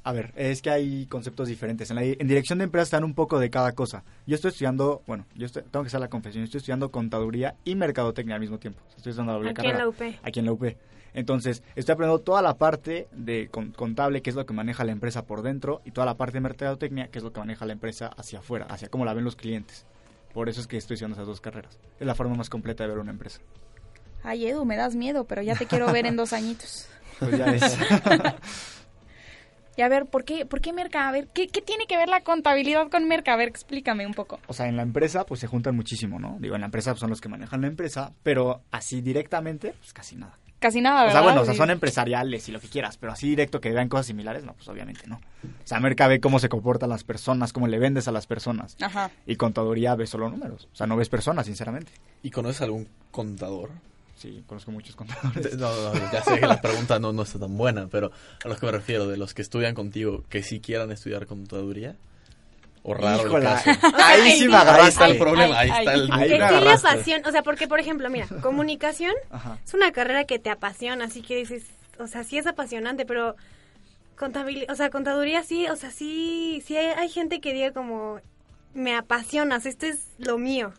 [0.05, 1.91] a ver, es que hay conceptos diferentes.
[1.91, 4.05] En, la, en dirección de empresas están un poco de cada cosa.
[4.27, 7.57] Yo estoy estudiando, bueno, yo estoy- tengo que hacer la confesión, yo estoy estudiando contaduría
[7.67, 8.81] y mercadotecnia al mismo tiempo.
[8.97, 9.85] Estoy estudiando la doble Aquí en carrera.
[9.85, 10.19] la UP.
[10.23, 10.65] Aquí en la UP.
[11.15, 14.93] Entonces, estoy aprendiendo toda la parte de con- contable, que es lo que maneja la
[14.93, 17.73] empresa por dentro, y toda la parte de mercadotecnia, que es lo que maneja la
[17.73, 19.87] empresa hacia afuera, hacia cómo la ven los clientes.
[20.35, 21.79] Por eso es que estoy estudiando esas dos carreras.
[22.01, 23.41] Es la forma más completa de ver una empresa.
[24.25, 26.89] Ay, Edu, me das miedo, pero ya te quiero ver en dos añitos.
[27.21, 27.63] Pues ya es.
[29.77, 31.09] Y a ver, ¿por qué, por qué Merca?
[31.09, 33.33] A ver, ¿qué, ¿qué tiene que ver la contabilidad con Merca?
[33.33, 34.39] A ver, explícame un poco.
[34.47, 36.37] O sea, en la empresa pues se juntan muchísimo, ¿no?
[36.39, 39.93] Digo, en la empresa pues, son los que manejan la empresa, pero así directamente, pues
[39.93, 40.39] casi nada.
[40.65, 43.29] Casi nada, O sea, bueno, o sea, son empresariales y lo que quieras, pero así
[43.29, 45.17] directo que vean cosas similares, no, pues obviamente no.
[45.17, 48.75] O sea, Merca ve cómo se comportan las personas, cómo le vendes a las personas.
[48.81, 49.11] Ajá.
[49.27, 50.67] Y contaduría ve solo números.
[50.73, 51.93] O sea, no ves personas, sinceramente.
[52.23, 53.73] ¿Y conoces algún contador?
[54.17, 55.55] Sí, conozco muchos contadores.
[55.59, 58.11] No, no, ya sé que la pregunta no, no está tan buena, pero
[58.43, 61.95] a los que me refiero, de los que estudian contigo, que sí quieran estudiar contaduría.
[62.87, 63.71] O raro el Híjola, caso.
[64.05, 64.89] ahí sí me Ahí agarraste.
[64.91, 66.07] está el problema, ahí está el...
[66.29, 66.87] Que agarraste.
[66.89, 69.59] apasiona, o sea, porque por ejemplo, mira, comunicación Ajá.
[69.65, 71.65] es una carrera que te apasiona, así que dices,
[71.99, 73.37] o sea, sí es apasionante, pero
[74.17, 78.21] contabilidad, o sea, contaduría sí, o sea, sí, sí hay, hay gente que diga como,
[78.75, 80.73] me apasionas, esto es lo mío.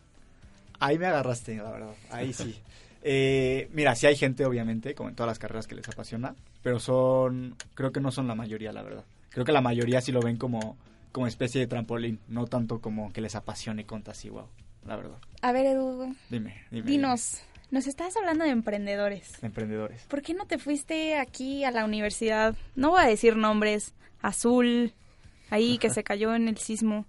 [0.80, 1.94] Ahí me agarraste, la verdad.
[2.12, 2.62] Ahí sí.
[3.08, 6.80] Eh, mira, sí hay gente, obviamente, como en todas las carreras que les apasiona, pero
[6.80, 9.04] son, creo que no son la mayoría, la verdad.
[9.30, 10.76] Creo que la mayoría sí lo ven como,
[11.16, 14.50] como especie de trampolín, no tanto como que les apasione conta así, wow,
[14.86, 15.18] la verdad.
[15.42, 16.86] A ver, Edu, Dime, dime.
[16.92, 19.42] dinos, nos estás hablando de emprendedores.
[19.42, 20.02] Emprendedores.
[20.10, 22.54] ¿Por qué no te fuiste aquí a la universidad?
[22.76, 23.94] No voy a decir nombres.
[24.22, 24.92] Azul,
[25.50, 27.06] ahí que se cayó en el sismo.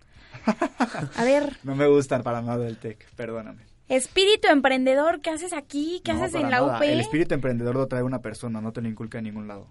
[1.17, 3.65] A ver, No me gustan para nada del tech, perdóname.
[3.89, 6.01] espíritu emprendedor, ¿qué haces aquí?
[6.05, 6.77] ¿Qué No, haces en la nada.
[6.79, 6.83] UP?
[6.85, 9.67] El espíritu emprendedor lo trae una persona, no te lo inculca en ningún lado.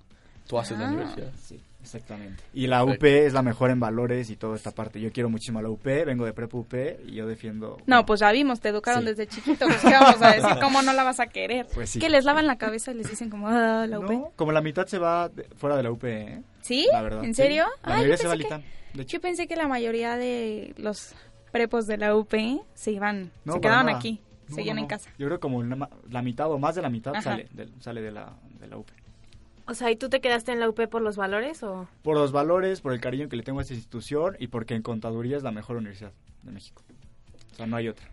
[0.47, 0.91] Tú haces la Ah.
[0.91, 1.31] universidad.
[1.41, 2.43] Sí, exactamente.
[2.53, 4.99] Y la UP es la mejor en valores y toda esta parte.
[4.99, 6.73] Yo quiero muchísimo a la UP, vengo de Prepa UP
[7.07, 7.77] y yo defiendo...
[7.85, 9.07] No, pues ya vimos, te educaron Sí.
[9.09, 9.65] desde chiquito.
[9.67, 10.49] Pues, ¿Qué vamos a decir?
[10.61, 11.67] ¿Cómo no la vas a querer?
[11.73, 11.99] Pues sí.
[11.99, 14.09] Que les lavan la cabeza y les dicen como, ah, la UP.
[14.09, 16.41] No, como la mitad se va de- fuera de la UP, ¿eh?
[16.61, 16.87] ¿Sí?
[16.91, 17.23] La verdad.
[17.23, 17.41] ¿En sí.
[17.41, 17.65] serio?
[17.65, 19.17] La Ah, mayoría yo se va que- de hecho.
[19.17, 21.13] Yo pensé que la mayoría de los
[21.51, 22.33] prepos de la UP
[22.73, 23.97] se iban, No, se quedaban nada.
[23.97, 25.09] aquí, No, seguían no, en casa.
[25.17, 27.21] Yo creo como una ma- la mitad o más de la mitad Ajá.
[27.21, 28.87] sale, del- sale de la, de la UP.
[29.67, 31.87] O sea, ¿y tú te quedaste en la UP por los valores o...?
[32.03, 34.83] Por los valores, por el cariño que le tengo a esta institución y porque en
[34.83, 36.11] contaduría es la mejor universidad
[36.43, 36.83] de México.
[37.53, 38.07] O sea, no hay otra.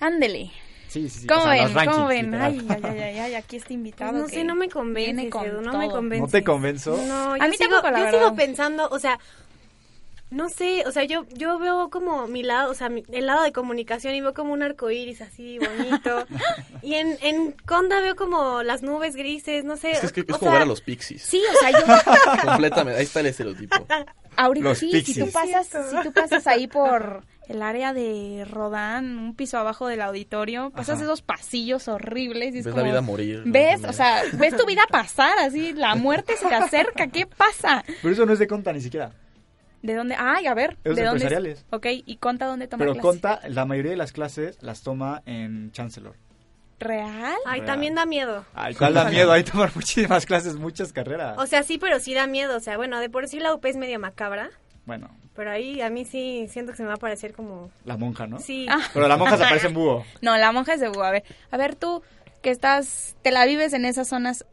[0.00, 0.50] Ándele.
[0.88, 1.26] Sí, sí, sí.
[1.26, 1.86] ¿Cómo o sea, los ven?
[1.86, 2.40] ¿Cómo rankings, ven?
[2.40, 4.10] Ay, ay, ay, ay, ay, aquí está invitado.
[4.12, 6.22] Pues no que sé, no me convence, con Edu, no me convence.
[6.22, 6.96] ¿No te convenzo?
[6.96, 8.18] No, yo A mí sigo, tampoco, la yo verdad.
[8.20, 9.18] sigo pensando, o sea,
[10.34, 13.42] no sé, o sea, yo yo veo como mi lado, o sea, mi- el lado
[13.44, 16.26] de comunicación y veo como un arco iris así bonito.
[16.82, 19.92] y en, en Conda veo como las nubes grises, no sé.
[19.92, 21.22] Es que es, que- es o como sea, ver a los pixies.
[21.22, 21.86] Sí, o sea, yo
[22.48, 23.86] Completamente, ahí está el estereotipo.
[24.36, 29.18] ahorita Los sí, si tú pasas, si tú pasas ahí por el área de Rodán,
[29.18, 31.04] un piso abajo del auditorio, pasas Ajá.
[31.04, 33.42] esos pasillos horribles y es Ves como, la vida morir.
[33.44, 33.84] ¿Ves?
[33.84, 37.84] O sea, ves tu vida pasar así, la muerte se te acerca, ¿qué pasa?
[38.02, 39.12] Pero eso no es de conta ni siquiera.
[39.84, 40.14] ¿De dónde?
[40.18, 41.24] Ay, a ver, Es ¿de de dónde?
[41.26, 41.32] es?
[41.32, 41.66] empresariales.
[41.70, 43.06] Ok, ¿y Conta dónde toma Pero clase?
[43.06, 46.16] conta, la mayoría de las clases las toma en Chancellor.
[46.80, 47.34] ¿Real?
[47.46, 47.66] Ay, Real.
[47.66, 48.44] también da miedo.
[48.54, 49.30] Ay, ¿cuál da miedo?
[49.30, 51.36] Hay tomar muchísimas clases, muchas carreras.
[51.38, 52.56] O sea, sí, pero sí da miedo.
[52.56, 54.50] O sea, bueno, de por sí la UP es medio macabra,
[54.86, 57.70] Bueno, pero ahí a mí sí siento que se me va a parecer como...
[57.84, 58.38] la monja, ¿no?
[58.40, 58.66] Sí.
[58.70, 58.80] Ah.
[58.94, 60.04] Pero la monja se parece en búho.
[60.22, 61.04] No, la monja es de búho.
[61.04, 62.02] A ver, a ver tú
[62.42, 64.44] que estás, te la vives en esas zonas,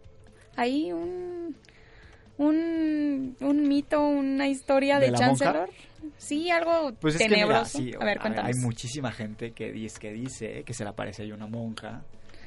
[0.58, 1.41] hay un,
[2.46, 5.46] un, un mito, una historia de, ¿De la monja?
[5.46, 5.70] Chancellor.
[6.18, 7.78] Sí, algo Pues es que mira, tenebroso.
[7.78, 8.50] sí, a ver, cuéntanos.
[8.56, 12.02] hay muchísima gente que dice, que dice que se le aparece ahí una monja.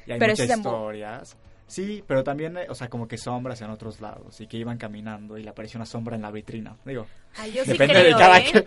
[0.05, 1.37] Y hay Pero muchas es historias.
[1.67, 4.77] Sí, pero también, eh, o sea, como que sombras en otros lados y que iban
[4.77, 6.75] caminando y le apareció una sombra en la vitrina.
[6.85, 8.45] Digo, Ay, yo sí Depende de creo, cada ¿eh?
[8.51, 8.65] quien.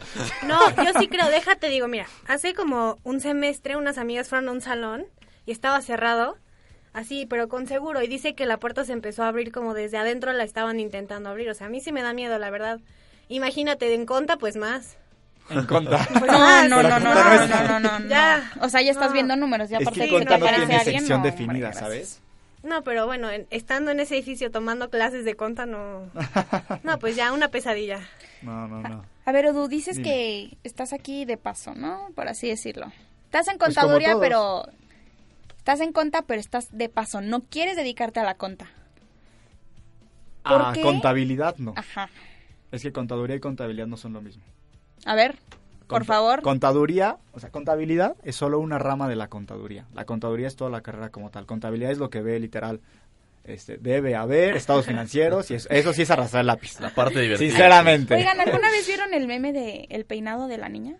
[0.48, 4.52] No, yo sí creo, déjate, digo, mira, hace como un semestre unas amigas fueron a
[4.52, 5.04] un salón
[5.46, 6.38] y estaba cerrado.
[6.98, 8.02] Así, pero con seguro.
[8.02, 11.28] Y dice que la puerta se empezó a abrir como desde adentro la estaban intentando
[11.30, 11.48] abrir.
[11.50, 12.80] O sea, a mí sí me da miedo, la verdad.
[13.28, 14.96] Imagínate, en conta, pues más.
[15.50, 16.06] En conta.
[16.18, 16.68] Pues No, más.
[16.68, 18.08] no, no, Conta no, no no, es- no, no.
[18.08, 18.52] Ya.
[18.60, 19.12] O sea, ya estás No.
[19.14, 21.18] viendo números, ya Es aparte que de que conta te no aparece tiene alguien, sección
[21.20, 21.72] no, definida.
[21.72, 22.20] ¿sabes?
[22.62, 26.10] No, pero bueno, en- estando en ese edificio tomando clases de conta, no.
[26.82, 28.00] No, pues ya, una pesadilla.
[28.42, 29.04] No, no, no.
[29.24, 30.08] A ver, Edu, dices Dime.
[30.08, 32.08] que estás aquí de paso, ¿no?
[32.14, 32.86] Por así decirlo.
[33.26, 34.66] Estás en Pues contaduría, pero...
[35.68, 37.20] Estás en conta, pero estás de paso.
[37.20, 38.70] No quieres dedicarte a la conta.
[40.42, 41.74] ¿Por Ah, contabilidad no.
[41.76, 42.08] Ajá.
[42.72, 44.42] Es que contaduría y contabilidad no son lo mismo.
[45.04, 45.36] A ver,
[45.86, 46.40] por favor.
[46.40, 49.84] Contaduría, o sea, contabilidad es solo una rama de la contaduría.
[49.92, 51.44] La contaduría es toda la carrera como tal.
[51.44, 52.80] Contabilidad es lo que ve literal.
[53.44, 56.80] Este, debe haber estados financieros y eso, eso sí es arrastrar el lápiz.
[56.80, 57.46] La parte divertida.
[57.46, 58.14] Sinceramente.
[58.14, 60.96] Oigan, ¿alguna vez vieron el meme de el peinado de la niña?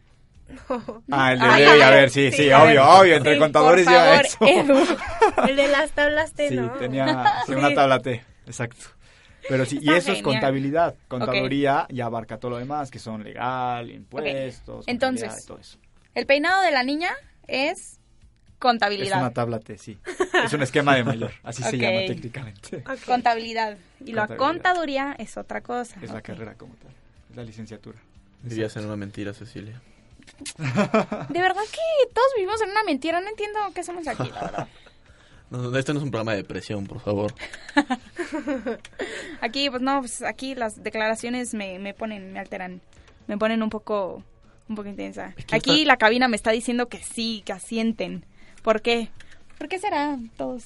[1.11, 3.16] Ah, el de Ay, debe a haber, ver, sí, sí, sí, a obvio, obvio.
[3.16, 4.46] Entre Sí, contadores por lleva favor, eso.
[4.46, 4.96] Edu.
[5.48, 6.70] El de las tablas T, Sí, ¿no?
[6.72, 8.87] tenía sí, una tabla T, exacto.
[9.48, 10.94] Pero sí, y eso es contabilidad.
[11.08, 15.78] Contaduría ya abarca todo lo demás, que son legal, impuestos, Entonces, contabilidad, todo eso.
[16.14, 17.11] El peinado de la niña
[17.46, 17.98] es Es
[18.58, 19.18] contabilidad.
[19.20, 19.98] una tabla T, sí.
[20.44, 22.82] Es un esquema de mayor, así se llama técnicamente.
[23.06, 23.76] Contabilidad.
[24.04, 24.37] Y la Contabilidad.
[24.37, 25.96] contaduría es otra cosa.
[26.02, 26.90] Es la carrera como tal,
[27.30, 27.98] es la licenciatura.
[28.42, 29.80] Vivías en una mentira, Cecilia.
[30.58, 33.20] De verdad que todos vivimos en una mentira.
[33.20, 34.68] No entiendo qué hacemos aquí, la verdad.
[35.50, 37.32] No, este no es un programa de depresión, por favor.
[39.40, 42.80] Aquí, pues no, pues aquí las declaraciones me, me ponen, me alteran.
[43.28, 44.22] Me ponen un poco,
[44.68, 45.34] un poco intensa.
[45.50, 48.24] Aquí está- la cabina me está diciendo que sí, que asienten.
[48.62, 49.08] ¿Por qué?
[49.56, 50.64] ¿Por qué será todos?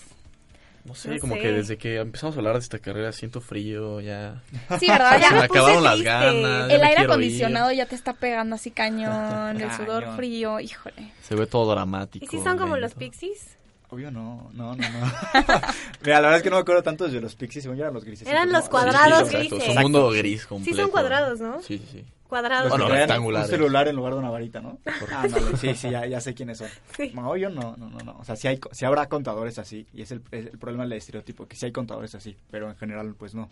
[0.85, 1.41] No sé, No como sé.
[1.43, 4.43] que desde que empezamos a hablar de esta carrera siento frío, ya...
[4.81, 5.13] Sí, ¿verdad?
[5.17, 6.71] Se Ya me me puse acabaron las ganas.
[6.71, 7.79] el aire acondicionado ir.
[7.79, 10.17] ya te está pegando así cañón, el sudor Cañón.
[10.17, 11.13] frío, híjole.
[11.23, 12.25] Se ve todo dramático.
[12.25, 13.57] ¿Y si son como los pixies?
[13.91, 15.13] Obvio no, no, no, no.
[16.03, 17.95] Mira, la verdad es que no me acuerdo tanto de los pixies, según yo eran
[17.95, 18.27] los grises.
[18.27, 19.69] Eran los cuadrados exacto, grises.
[19.69, 20.75] Es un mundo gris completo.
[20.77, 21.61] Sí son cuadrados, ¿no?
[21.63, 22.05] Sí, sí, sí.
[22.33, 22.71] Cuadrados.
[22.71, 23.51] Bueno, que traían rectangulares.
[23.51, 24.79] Un celular en lugar de una varita, ¿no?
[25.15, 26.69] Ándale, sí, sí, ya, ya sé quiénes son.
[26.97, 27.13] Sí.
[27.15, 28.17] No, yo no, no, no, no.
[28.19, 30.85] O sea, sí, hay, co- sí habrá contadores así, y es el, es el problema
[30.85, 33.51] del estereotipo, que sí hay contadores así, pero en general, pues no.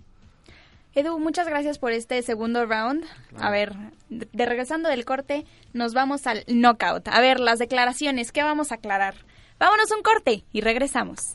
[0.94, 3.04] Edu, muchas gracias por este segundo round.
[3.38, 3.74] A ver,
[4.08, 7.06] de, de regresando del corte, nos vamos al knockout.
[7.08, 9.14] A ver, las declaraciones, ¿qué vamos a aclarar?
[9.58, 11.34] Vámonos un corte y regresamos.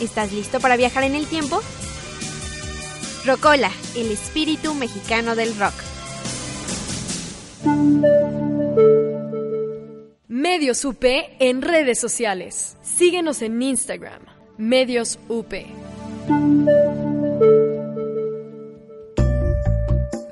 [0.00, 1.60] ¿Estás listo para viajar en el tiempo?
[3.26, 5.74] Rocola, el espíritu mexicano del rock.
[10.26, 12.78] Medios UP en redes sociales.
[12.82, 14.22] Síguenos en Instagram,
[14.56, 15.52] Medios UP.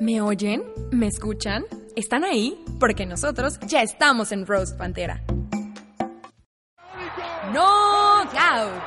[0.00, 0.62] ¿Me oyen?
[0.90, 1.64] ¿Me escuchan?
[1.94, 2.58] ¿Están ahí?
[2.80, 5.22] Porque nosotros ya estamos en Rose Pantera.
[8.18, 8.82] Knockout.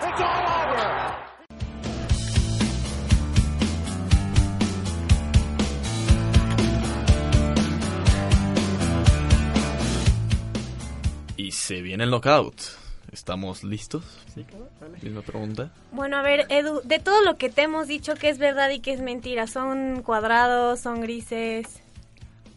[11.38, 12.56] Y se viene el knockout.
[13.14, 14.04] ¿Estamos listos?
[14.34, 14.98] Sí, claro, dale.
[15.02, 15.72] Misma pregunta.
[15.94, 18.82] Bueno, a ver, Edu, de todo lo que te hemos dicho que es verdad y
[18.82, 21.82] que es mentira, ¿son cuadrados, son grises?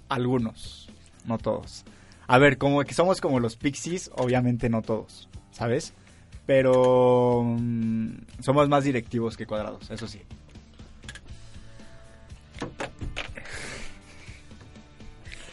[0.08, 0.88] Algunos,
[1.24, 1.84] no todos.
[2.26, 5.94] A ver, como que somos como los pixies, obviamente no todos, ¿sabes?
[6.46, 10.20] Pero mm, somos más directivos que cuadrados, eso sí.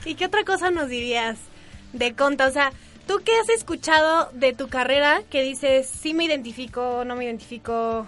[0.05, 1.37] ¿Y qué otra cosa nos dirías
[1.93, 2.47] de Conta?
[2.47, 2.71] O sea,
[3.07, 8.07] ¿tú qué has escuchado de tu carrera que dices, sí me identifico, no me identifico?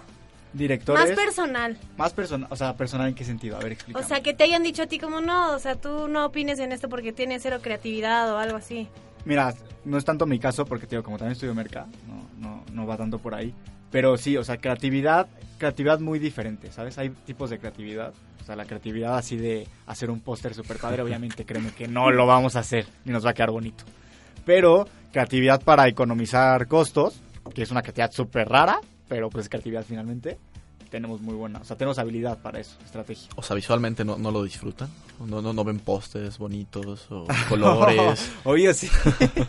[0.52, 1.08] Directores.
[1.08, 1.78] Más personal.
[1.96, 3.56] Más personal, o sea, personal en qué sentido?
[3.56, 4.06] A ver, O explícame.
[4.06, 6.72] sea, que te hayan dicho a ti como no, o sea, tú no opines en
[6.72, 8.88] esto porque tienes cero creatividad o algo así.
[9.24, 9.54] Mira,
[9.84, 12.96] no es tanto mi caso porque, digo, como también estudio merca, no, no, no va
[12.96, 13.54] tanto por ahí.
[13.90, 16.98] Pero sí, o sea, creatividad, creatividad muy diferente, ¿sabes?
[16.98, 18.12] Hay tipos de creatividad.
[18.42, 22.10] O sea, la creatividad así de hacer un póster super padre, obviamente créeme que no
[22.10, 23.84] lo vamos a hacer ni nos va a quedar bonito.
[24.44, 27.20] Pero creatividad para economizar costos,
[27.54, 30.38] que es una creatividad súper rara, pero pues creatividad finalmente,
[30.94, 31.58] tenemos muy buena.
[31.58, 33.28] O sea, tenemos habilidad para eso, estrategia.
[33.34, 34.88] O sea, visualmente no, no lo disfrutan.
[35.26, 38.30] No, no, no ven postes bonitos o colores.
[38.44, 38.88] obvio sí.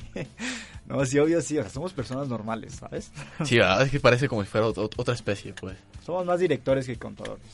[0.88, 1.60] no, sí, obvio sí.
[1.60, 3.12] O sea, somos personas normales, ¿sabes?
[3.43, 3.84] Sí, ¿verdad?
[3.84, 5.78] es que parece como si fuera ot- otra especie, pues.
[6.04, 7.46] Somos más directores que contadores.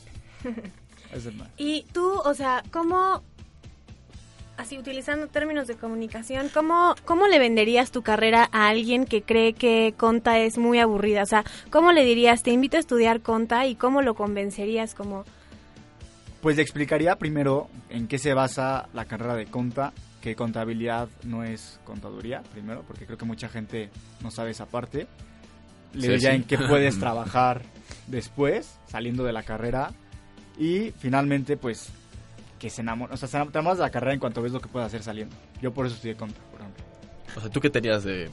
[1.12, 1.34] Es el.
[1.58, 3.22] Y tú, o sea, ¿cómo,
[4.62, 9.52] así utilizando términos de comunicación, ¿cómo, cómo le venderías tu carrera a alguien que cree
[9.52, 11.22] que Conta es muy aburrida?
[11.22, 15.24] O sea, ¿cómo le dirías, te invito a estudiar Conta y cómo lo convencerías como...
[16.40, 21.44] Pues le explicaría primero en qué se basa la carrera de conta, que contabilidad no
[21.44, 23.90] es contaduría, primero, porque creo que mucha gente
[24.22, 25.06] no sabe esa parte.
[25.94, 26.36] Le Sí, diría sí.
[26.36, 27.62] en qué puedes trabajar
[28.08, 29.90] después, saliendo de la carrera.
[30.58, 31.90] Y finalmente, pues,
[32.62, 33.12] que se enamora.
[33.12, 35.34] O sea, se enamoras de la carrera en cuanto ves lo que puedes hacer saliendo.
[35.60, 36.84] Yo por eso estudié conta, por ejemplo.
[37.36, 38.30] O sea, ¿tú qué tenías de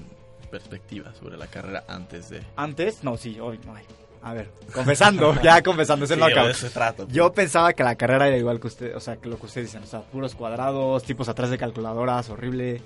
[0.52, 2.44] perspectiva sobre la carrera antes de...?
[2.56, 3.84] Antes, no, sí, hoy no hay.
[4.22, 6.46] A ver, confesando, ya confesando, es el Sí, knockout.
[6.46, 7.16] de eso se trata, pues.
[7.16, 9.68] Yo pensaba que la carrera era igual que usted, o sea, que lo que ustedes
[9.68, 12.82] dicen, o sea, puros cuadrados, tipos atrás de calculadoras, horrible.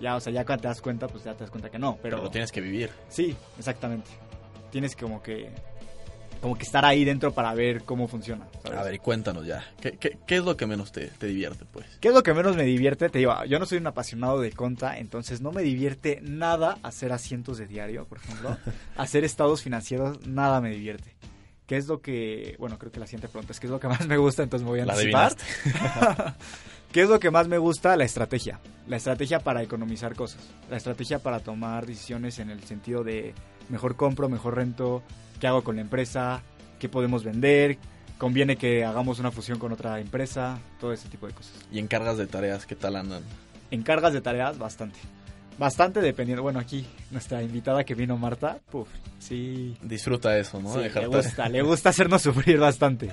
[0.00, 1.96] Ya, o sea, ya cuando te das cuenta, pues ya te das cuenta que no,
[2.02, 2.16] pero...
[2.16, 2.90] Pero lo tienes que vivir.
[3.08, 4.10] Sí, exactamente.
[4.70, 5.50] Tienes como que
[6.40, 8.46] como que estar ahí dentro para ver cómo funciona.
[8.62, 8.78] ¿sabes?
[8.78, 9.64] A ver, y cuéntanos ya.
[9.80, 11.86] ¿Qué, qué, qué es lo que menos te, te divierte, pues?
[12.00, 13.08] ¿Qué es lo que menos me divierte?
[13.08, 17.12] Te digo, yo no soy un apasionado de conta, entonces no me divierte nada hacer
[17.12, 18.56] asientos de diario, por ejemplo.
[18.96, 21.14] hacer estados financieros, nada me divierte.
[21.66, 23.88] ¿Qué es lo que, bueno, creo que la siguiente pregunta es qué es lo que
[23.88, 25.34] más me gusta, entonces me voy a La anticipar.
[26.92, 27.96] ¿Qué es lo que más me gusta?
[27.96, 28.60] La estrategia.
[28.86, 30.40] La estrategia para economizar cosas.
[30.70, 33.34] La estrategia para tomar decisiones en el sentido de
[33.68, 35.02] mejor compro, mejor rento,
[35.40, 36.42] qué hago con la empresa,
[36.78, 37.78] qué podemos vender,
[38.18, 41.54] conviene que hagamos una fusión con otra empresa, todo ese tipo de cosas.
[41.70, 43.22] ¿Y encargas de tareas qué tal andan?
[43.70, 44.98] Encargas de tareas, bastante.
[45.58, 46.42] Bastante dependiendo.
[46.42, 49.76] Bueno, aquí nuestra invitada que vino, Marta, puf, sí.
[49.82, 50.74] Disfruta eso, ¿no?
[50.74, 53.10] Sí, le gusta, le gusta hacernos sufrir bastante.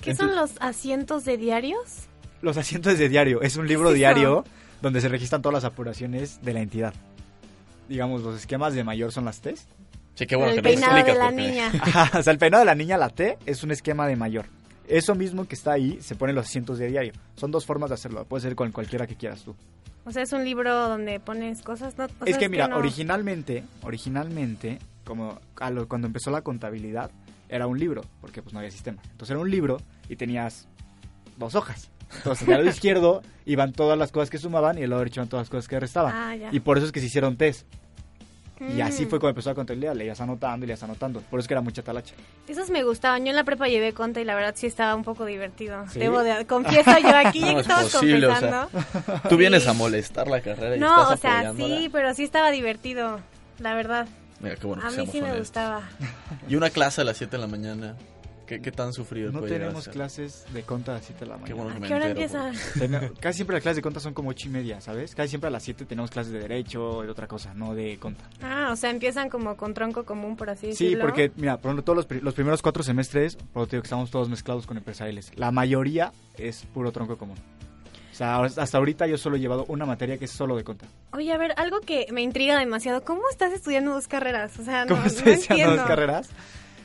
[0.00, 2.08] ¿Qué son los asientos de diarios?
[2.40, 3.40] Los asientos de diario.
[3.42, 4.44] Es un libro es diario
[4.80, 6.94] donde se registran todas las apuraciones de la entidad.
[7.88, 9.66] Digamos, los esquemas de mayor son las T's.
[10.14, 11.72] Sí, qué bueno El que nos peinado de explicas la porque- niña.
[11.80, 14.46] Ajá, o sea, el peinado de la niña, la T, es un esquema de mayor.
[14.88, 17.12] Eso mismo que está ahí se ponen los asientos de diario.
[17.36, 18.24] Son dos formas de hacerlo.
[18.26, 19.54] Puede ser con cualquiera que quieras tú.
[20.04, 22.04] O sea, es un libro donde pones cosas, ¿no?
[22.04, 27.10] O es que mira, no- originalmente, originalmente, como a lo- cuando empezó la contabilidad,
[27.48, 29.00] era un libro, porque pues no había sistema.
[29.12, 30.66] Entonces era un libro y tenías
[31.38, 31.88] dos hojas.
[32.16, 35.28] Entonces, del lado izquierdo iban todas las cosas que sumaban y del lado derecho iban
[35.28, 36.12] todas las cosas que restaban.
[36.14, 36.48] Ah, ya.
[36.52, 37.66] Y por eso es que se hicieron test.
[38.60, 39.08] Y así Mm.
[39.08, 41.20] fue como empezó la contabilidad, le ibas anotando y le ibas anotando.
[41.22, 42.14] Por eso es que era mucha talacha.
[42.46, 43.24] Esos me gustaban.
[43.24, 45.84] Yo en la prepa llevé conta y la verdad sí estaba un poco divertido.
[45.90, 45.98] ¿Sí?
[45.98, 46.46] Debo de...
[46.46, 49.28] Confieso yo aquí, ya No que es estamos posible, o sea, confesando.
[49.28, 52.50] Tú vienes a molestar la carrera y No, estás o sea, sí, pero sí estaba
[52.52, 53.18] divertido,
[53.58, 54.06] la verdad.
[54.40, 55.82] Mira, qué bueno a que mí sí me gustaba.
[56.48, 57.96] Y una clase a las 7 de la mañana.
[58.46, 61.46] ¿Qué, qué tan sufrido No tenemos clases de conta a las 7 de la mañana.
[61.46, 62.78] Qué bueno que ¿A me qué hora entero, empieza?
[62.78, 65.14] Ten- Casi siempre las clases de conta son como ocho y media, ¿sabes?
[65.14, 67.98] Casi siempre a las 7 tenemos clases de derecho y de otra cosa, no de
[67.98, 68.24] conta.
[68.42, 71.04] Ah, o sea, empiezan como con tronco común, por así Sí, decirlo.
[71.04, 73.82] porque, mira, por ejemplo, todos los, pri- los primeros cuatro semestres, por lo que digo
[73.82, 75.30] que estamos todos mezclados con empresariales.
[75.36, 77.36] La mayoría es puro tronco común.
[78.10, 80.84] O sea, hasta ahorita yo solo he llevado una materia que es solo de conta.
[81.14, 83.02] Oye, a ver, algo que me intriga demasiado.
[83.04, 84.58] ¿Cómo estás estudiando dos carreras?
[84.58, 85.76] O sea, no, ¿Cómo no estoy haciendo entiendo.
[85.76, 86.28] dos carreras?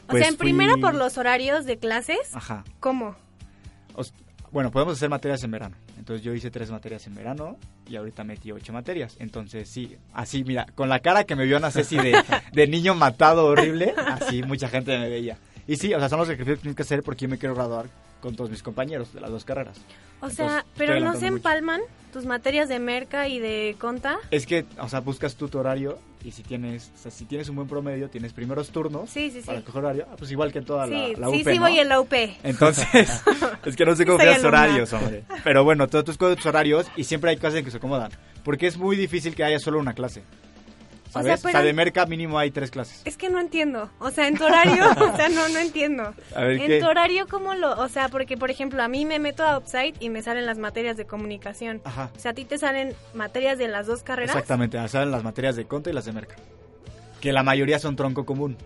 [0.07, 2.63] O Pues sea, en fui- primera por los horarios de clases, Ajá.
[2.79, 3.15] ¿cómo?
[3.95, 4.13] Os-
[4.51, 5.75] Bueno, podemos hacer materias en verano.
[5.97, 9.17] Entonces yo hice tres materias en verano y ahorita metí ocho materias.
[9.19, 12.15] Entonces sí, así mira, con la cara que me vio Ana Ceci de,
[12.53, 15.37] de niño matado horrible, así mucha gente me veía.
[15.67, 17.55] Y sí, o sea, son los sacrificios que tienes que hacer porque yo me quiero
[17.55, 17.87] graduar
[18.22, 19.78] con todos mis compañeros de las dos carreras.
[20.22, 21.36] O sea, Entonces, pero no se mucho.
[21.38, 24.18] empalman tus materias de merca y de conta.
[24.32, 27.47] Es que, o sea, buscas tú tu horario y si tienes, o sea, si tienes
[27.49, 29.45] un buen promedio, tienes primeros turnos Sí, sí, sí.
[29.47, 31.55] para coger horario, ah, pues igual que en toda Sí, la, la sí, UP, sí
[31.59, 31.61] ¿no?
[31.61, 32.13] voy en la UP.
[32.43, 32.88] Entonces,
[33.65, 34.47] es que no sé cómo alumna.
[34.47, 35.24] horarios, hombre.
[35.43, 38.11] Pero bueno, todos tus tus horarios y siempre hay clases en que se acomodan.
[38.43, 40.24] Porque es muy difícil que haya solo una clase.
[41.20, 41.39] O sea, ¿Sabes?
[41.39, 43.01] O sea, pero- de merca mínimo hay tres clases.
[43.05, 43.89] Es que no entiendo.
[43.99, 46.13] O sea, en tu horario, o sea, no, no entiendo.
[46.36, 46.80] A ver, en ¿qué?
[46.80, 47.72] tu horario, ¿cómo lo...?
[47.80, 50.57] O sea, porque, por ejemplo, a mí me meto a Outside y me salen las
[50.57, 51.82] materias de comunicación.
[51.84, 52.11] Ajá.
[52.15, 54.32] O sea, a ti te salen materias de las dos carreras.
[54.36, 56.36] Exactamente, o sea, las materias de conta y las de merca.
[57.22, 58.57] Que la mayoría son tronco común.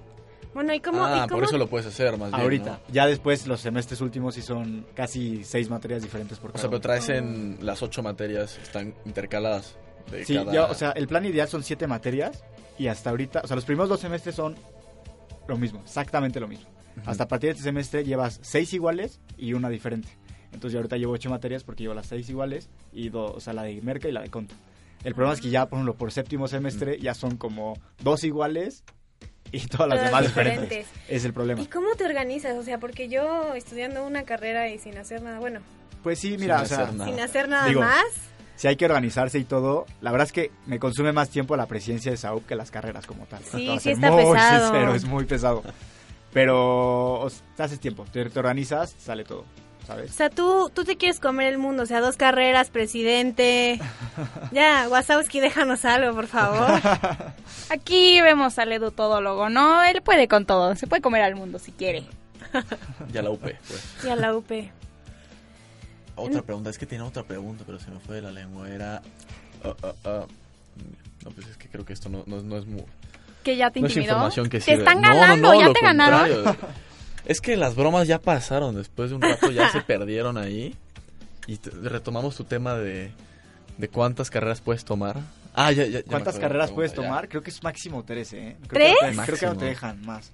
[0.54, 1.06] Bueno, ¿y cómo?
[1.06, 2.70] ah, y cómo- por eso lo puedes hacer más bien, Ahorita.
[2.72, 2.80] ¿no?
[2.93, 6.70] Ya después los semestres últimos sí son casi seis materias diferentes por O cada sea,
[6.70, 6.82] pero uno.
[6.82, 9.78] traes en las ocho materias, están intercaladas.
[10.10, 10.52] De Sí, cada...
[10.54, 12.43] ya, o sea, el plan ideal son siete materias
[12.78, 14.56] y hasta ahorita, o sea, los primeros dos semestres son
[15.47, 16.68] lo mismo, exactamente lo mismo.
[17.06, 20.10] Hasta a partir de este semestre llevas seis iguales y una diferente.
[20.54, 23.54] Entonces yo ahorita llevo ocho materias porque llevo las seis iguales y dos, o sea,
[23.54, 24.56] la de Merca y la de Conta.
[25.04, 27.74] El problema es que ya, por ejemplo, por séptimo semestre ya son como
[28.04, 28.84] dos iguales
[29.52, 30.70] y todas las Todas demás diferentes.
[30.70, 30.88] diferentes.
[31.10, 31.62] Es el problema.
[31.62, 32.58] ¿Y cómo te organizas?
[32.58, 35.62] O sea, porque yo estudiando una carrera y sin hacer nada, bueno,
[36.04, 37.10] Pues sí, mira, Sin o sea, hacer nada.
[37.12, 38.04] sin hacer nada Digo, más.
[38.56, 41.66] Si hay que organizarse y todo, la verdad es que me consume más tiempo la
[41.66, 43.43] presidencia de SAUP que las carreras como tal.
[43.43, 44.66] Sí, a sí está muy pesado.
[44.72, 45.64] sincero, es muy pesado.
[46.34, 49.43] Pero o sea, te haces tiempo, te, te organizas, sale todo,
[49.84, 50.12] O ¿sabes?
[50.14, 53.80] sea, tú, tú te quieres comer el mundo, o sea, dos carreras, presidente.
[54.52, 56.70] Ya, Wazowski, déjanos algo, por favor.
[57.70, 59.84] Aquí vemos al Edu todólogo, ¿no?
[59.84, 62.04] Él puede con todo, se puede comer al mundo si quiere.
[63.14, 63.95] Ya la UP, pues.
[64.04, 64.49] Ya la UP.
[66.22, 68.69] Otra pregunta, es que tenía otra pregunta, pero se me fue de la lengua.
[68.69, 69.01] Era.
[69.63, 70.26] ah, ah, ah,
[71.24, 72.84] No, pues es que creo que esto no, no, no es muy.
[73.43, 74.80] Que ya te No es información que te sirve.
[74.80, 76.43] están No, no, ganando, no, ya lo te ganaron.
[76.43, 76.57] contrario.
[77.26, 78.76] Es que las bromas ya pasaron.
[78.76, 80.76] Después de un rato ya se perdieron ahí.
[81.47, 83.11] Y retomamos tu tema de,
[83.78, 85.19] de cuántas carreras puedes tomar.
[85.53, 86.03] Ah, ya, ya.
[86.03, 87.28] ¿Cuántas carreras puedes tomar?
[87.30, 88.57] Creo que es máximo 13, ¿eh?
[88.67, 88.95] Creo ¿Tres?
[89.01, 90.32] Que no te- creo que no te dejan más.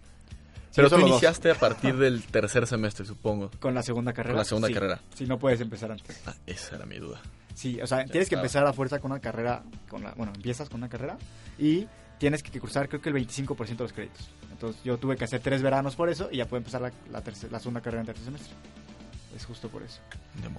[0.78, 1.10] Pero Sí, tú dos.
[1.10, 3.52] iniciaste a partir del tercer semestre, supongo.
[3.60, 4.34] Con la segunda carrera.
[4.36, 4.74] Con la segunda sí.
[4.74, 5.02] carrera.
[5.14, 6.22] Sí, no puedes empezar antes.
[6.26, 7.20] Ah, esa era mi duda.
[7.54, 10.32] Sí, o sea, Ya tienes que empezar a fuerza con una carrera, con la, bueno,
[10.36, 11.18] empiezas con una carrera
[11.60, 11.86] y
[12.20, 14.30] tienes que cursar creo que el 25% de los créditos.
[14.52, 17.24] Entonces yo tuve que hacer tres veranos por eso y ya puedo empezar la, la,
[17.24, 18.54] tercer- la segunda carrera en tercer semestre.
[19.38, 20.02] Es justo por eso.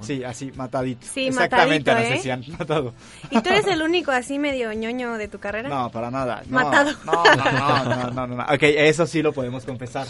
[0.02, 1.04] Sí, así, matadito.
[1.04, 2.32] Sí, Exactamente, matadito, ¿eh?
[2.32, 2.94] Anastasian, matado.
[3.30, 5.68] ¿Y tú eres el único así medio ñoño de tu carrera?
[5.68, 6.42] No, para nada.
[6.46, 6.92] No, Matado.
[7.04, 8.42] No, no, no, no, no, no, no.
[8.44, 10.06] Ok, eso sí lo podemos confesar.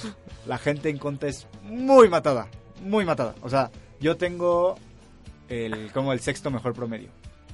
[0.47, 2.49] La gente en Conta es muy matada,
[2.83, 3.35] muy matada.
[3.41, 4.77] O sea, yo tengo
[5.49, 7.09] el, como el sexto mejor promedio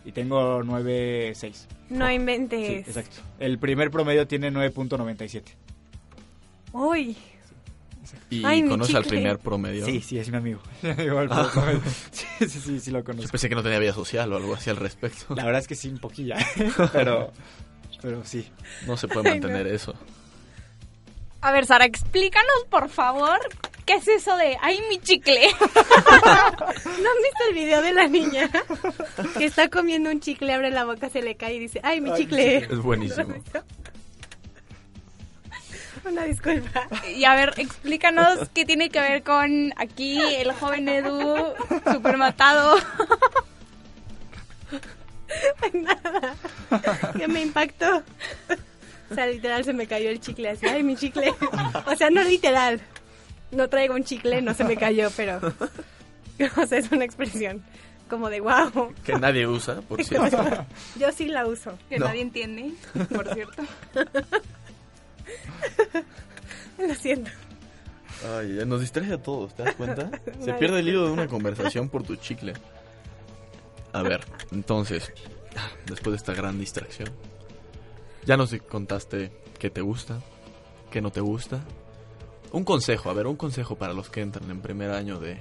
[0.04, 1.66] y tengo 9.6.
[1.90, 2.88] No Sí, inventes.
[2.88, 3.20] exacto.
[3.38, 5.42] El primer promedio tiene 9.97.
[6.72, 7.16] Uy.
[8.30, 9.84] ¿Y Ay, mi conoces al primer promedio?
[9.86, 10.60] Sí, sí, es mi amigo.
[10.82, 11.48] Mi amigo, el Ah.
[11.52, 11.80] promedio.
[12.10, 13.30] Sí, sí, sí, sí lo Yo conozco.
[13.30, 15.34] pensé que no tenía vida social o algo así al respecto.
[15.34, 16.36] La verdad es que sí, un poquilla,
[16.92, 17.32] pero,
[18.02, 18.46] pero sí.
[18.86, 19.94] No se puede mantener eso.
[21.40, 23.38] A ver, Sara, explícanos, por favor,
[23.84, 25.40] ¿qué es eso de ay mi chicle?
[25.60, 28.50] ¿No han visto el video de la niña?
[29.36, 32.10] Que está comiendo un chicle, abre la boca, se le cae y dice, ¡ay, mi
[32.10, 32.56] Ay, mi chicle!
[32.58, 33.34] Es buenísimo.
[36.10, 36.86] Una disculpa.
[37.14, 41.54] Y a ver, explícanos qué tiene que ver con aquí el joven Edu
[41.92, 42.76] super matado.
[45.72, 46.34] Nada.
[47.16, 48.02] Que me impactó.
[49.10, 50.66] O sea, literal se me cayó el chicle así.
[50.66, 51.32] ¡Ay, mi chicle!
[51.86, 52.80] O sea, no literal.
[53.50, 55.40] No traigo un chicle, no se me cayó, pero...
[56.60, 57.62] O sea, es una expresión
[58.10, 58.92] como de wow.
[59.04, 60.66] Que nadie usa, por cierto.
[60.98, 61.78] Yo sí la uso.
[61.88, 62.06] Que No.
[62.06, 62.72] nadie entiende,
[63.14, 63.62] por cierto.
[66.78, 67.30] Lo siento.
[68.38, 70.10] Ay, nos distrae a todos, ¿te das cuenta?
[70.24, 70.54] Se Vale.
[70.54, 72.54] pierde el hilo de una conversación por tu chicle.
[73.92, 75.12] A ver, entonces,
[75.86, 77.08] después de esta gran distracción,
[78.24, 80.20] ya nos contaste qué te gusta,
[80.90, 81.60] qué no te gusta.
[82.52, 85.34] Un consejo, a ver, un consejo para los que entran en primer año de,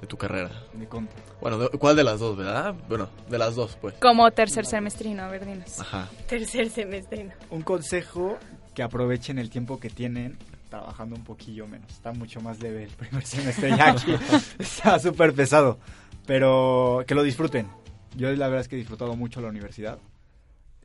[0.00, 0.50] de tu carrera.
[0.74, 1.14] Mi conta.
[1.40, 2.74] Bueno, de- ¿cuál de las dos, verdad?
[2.88, 3.94] Bueno, de las dos, pues.
[4.00, 5.80] Como tercer semestrino, a ver, dinos.
[5.80, 6.08] Ajá.
[6.28, 7.24] Tercer semestre.
[7.24, 7.32] no.
[7.50, 8.38] Un consejo
[8.80, 10.38] que aprovechen el tiempo que tienen
[10.70, 11.90] trabajando un poquillo menos.
[11.92, 14.14] Está mucho más leve el primer semestre ya aquí.
[14.58, 15.78] Está súper pesado.
[16.26, 17.68] Pero que lo disfruten.
[18.16, 19.98] Yo la verdad es que he disfrutado mucho la universidad.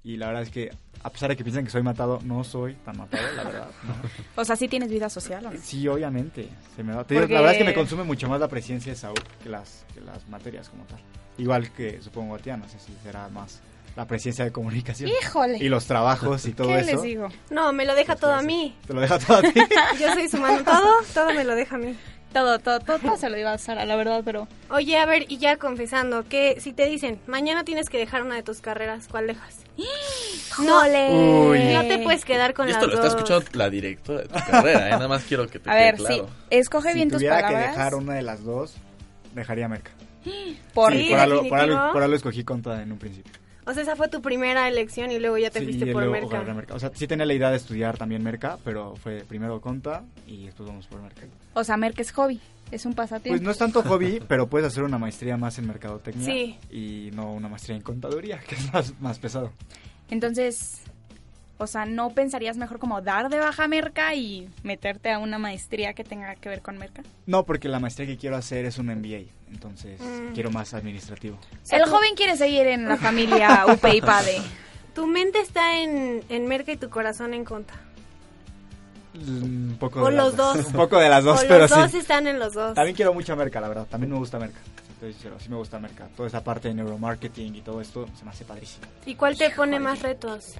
[0.04, 0.72] Y la verdad es que,
[1.04, 3.70] a pesar de que piensan que soy matado, no soy tan matado, la verdad.
[3.88, 3.94] ¿no?
[4.36, 5.60] O sea, ¿sí tienes vida social o no?
[5.64, 6.50] Sí, obviamente.
[6.76, 8.50] Se me da- te digo, Porque- La verdad es que me consume mucho más la
[8.50, 11.00] presidencia de Saúl que las, que las materias como tal.
[11.38, 13.62] Igual que supongo a Tia, no sé si será más
[13.96, 15.10] la presidencia de comunicación.
[15.22, 15.58] Híjole.
[15.58, 16.92] Y los trabajos y todo ¿Qué eso.
[16.92, 17.30] les digo?
[17.50, 18.76] No, me lo deja todo a mí.
[18.88, 19.54] Te lo deja todo a ti.
[20.00, 20.64] Yo soy su mano.
[20.64, 21.96] Todo, todo me lo deja a mí.
[22.34, 24.50] Todo, todo, todo, todo se lo iba a Sara, la verdad, pero...
[24.70, 28.36] Oye, a ver, y ya confesando, que si te dicen, mañana tienes que dejar una
[28.36, 29.60] de tus carreras, ¿cuál dejas?
[30.60, 30.82] No,
[31.50, 31.60] Uy.
[31.74, 33.16] no te puedes quedar con Y las esto lo está dos.
[33.16, 34.92] escuchando la directora de tu carrera, ¿eh?
[34.92, 36.16] Nada más quiero que te A quede ver, claro.
[36.28, 37.64] sí, escoge si bien tus tuviera palabras.
[37.64, 38.76] que dejar una de las dos,
[39.34, 39.92] dejaría Merca.
[40.74, 43.34] Por Sí, Sí, por, algo, por, algo, por algo escogí contra en un principio.
[43.66, 46.04] O sea, esa fue tu primera elección y luego ya te Sí, fuiste y por
[46.06, 46.54] luego Merca.
[46.54, 46.74] Merca.
[46.76, 50.46] O sea, sí tenía la idea de estudiar también Merca, pero fue primero Conta y
[50.46, 51.24] después vamos por Merca.
[51.54, 52.40] O sea, Merck es hobby,
[52.72, 53.34] es un pasatiempo.
[53.34, 56.58] Pues no es tanto hobby, pero puedes hacer una maestría más en mercadotecnia Sí.
[56.70, 59.52] y no una maestría en contaduría, que es más, más pesado.
[60.12, 60.82] Entonces,
[61.58, 65.94] O sea, ¿no pensarías mejor como dar de baja merca y meterte a una maestría
[65.94, 67.02] que tenga que ver con merca?
[67.26, 70.34] No, porque la maestría que quiero hacer es un MBA, entonces Mm.
[70.34, 71.38] quiero más administrativo.
[71.72, 74.42] El joven quiere seguir en la familia UP y PADE.
[74.94, 77.74] Tu mente está en, en Merca y tu corazón en Conta.
[79.14, 80.56] Un poco O de las los dos.
[80.68, 81.80] Un poco de las dos, O pero los sí.
[81.80, 82.74] dos están en los dos.
[82.76, 83.88] También quiero mucha merca, la verdad.
[83.90, 84.60] También me gusta merca.
[84.94, 86.08] Estoy sincero, sí me gusta merca.
[86.16, 88.86] Toda esa parte de neuromarketing y todo esto se me hace padrísimo.
[89.06, 90.56] ¿Y cuál te pone más retos?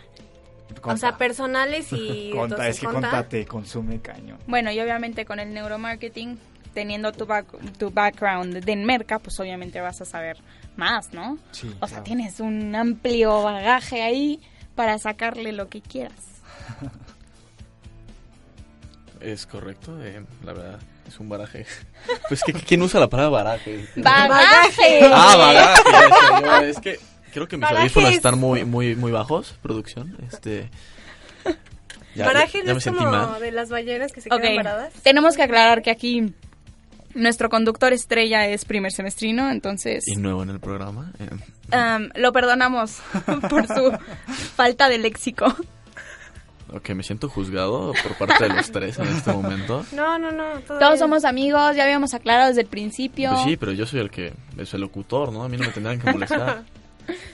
[0.84, 2.32] O sea, personales y...
[2.36, 3.10] Conta, es que Conta.
[3.10, 4.38] conta te consume cañón.
[4.48, 6.38] Bueno, y obviamente con el neuromarketing,
[6.74, 10.38] teniendo tu, back- tu background de merca, pues obviamente vas a saber
[10.76, 11.38] más, ¿no?
[11.52, 12.04] Sí, o sea, claro.
[12.04, 14.40] tienes un amplio bagaje ahí
[14.76, 16.14] para sacarle lo que quieras.
[19.22, 21.66] Es correcto, eh, la verdad, es un baraje.
[22.28, 23.88] Pues que ¿quién usa la palabra baraje?
[23.96, 25.00] ¡Bagaje!
[25.12, 26.46] Ah, bagaje.
[26.46, 27.00] yo, es que
[27.36, 30.18] creo que mis Baraje audífonos es- están muy, muy, muy bajos, producción.
[30.32, 30.70] Este.
[32.16, 33.40] ya- Baraje ya- no ya me es sentí como mal.
[33.40, 34.94] de las ballenas que se quedan paradas.
[35.04, 36.34] tenemos que aclarar que aquí
[37.14, 41.12] nuestro conductor estrella es primer semestrino, entonces Y nuevo en el programa.
[41.20, 41.30] eh,
[41.76, 43.00] um, lo perdonamos
[43.50, 43.92] por su
[44.56, 45.46] falta de léxico.
[46.74, 49.86] ok, me siento juzgado por parte de los tres en este momento.
[49.94, 50.60] No, no, no.
[50.62, 53.30] todo Todos somos amigos, ya habíamos aclarado desde el principio.
[53.32, 55.44] Pues sí, pero yo soy el que es el locutor, ¿no?
[55.44, 56.64] A mí no me tendrán que molestar.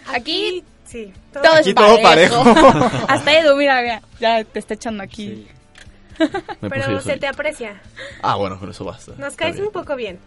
[0.07, 1.13] Aquí Sí.
[1.31, 2.43] todo Aquí es todo parejo.
[2.43, 2.91] parejo.
[3.07, 5.47] Hasta Edu, mira, mira, ya te está echando aquí.
[6.19, 7.81] Yo Pero se te aprecia.
[8.21, 9.13] Ah, bueno, con eso basta.
[9.17, 10.19] Nos caes un poco bien.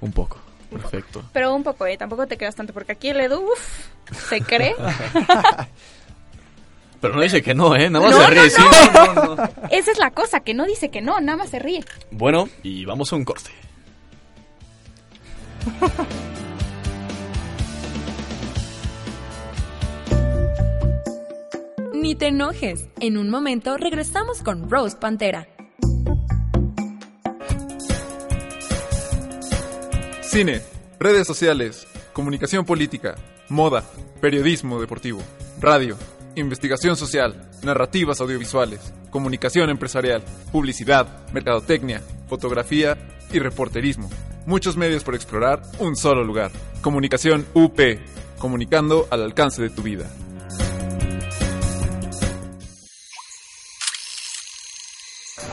[0.00, 0.38] Un poco.
[0.70, 1.22] Perfecto.
[1.32, 4.74] Pero un poco, eh, tampoco te creas tanto, porque aquí el Edu, uf, se cree.
[7.00, 7.90] Pero no dice que no, ¿eh?
[7.90, 8.42] Nada más No, se ríe.
[8.44, 8.62] no, sí,
[8.94, 9.06] no.
[9.06, 9.48] no, no, no.
[9.70, 11.84] Esa es la cosa, que no dice que no, nada más se ríe.
[12.12, 13.50] Bueno, y vamos a un corte.
[22.02, 22.88] Ni te enojes.
[22.98, 25.46] En un momento regresamos con Roast Pantera.
[30.20, 30.62] Cine,
[30.98, 33.14] redes sociales, comunicación política,
[33.48, 33.84] moda,
[34.20, 35.22] periodismo deportivo,
[35.60, 35.96] radio,
[36.34, 42.98] investigación social, narrativas audiovisuales, comunicación empresarial, publicidad, mercadotecnia, fotografía
[43.32, 44.10] y reporterismo.
[44.44, 46.50] Muchos medios por explorar, un solo lugar.
[46.80, 47.78] Comunicación UP,
[48.40, 50.10] comunicando al alcance de tu vida.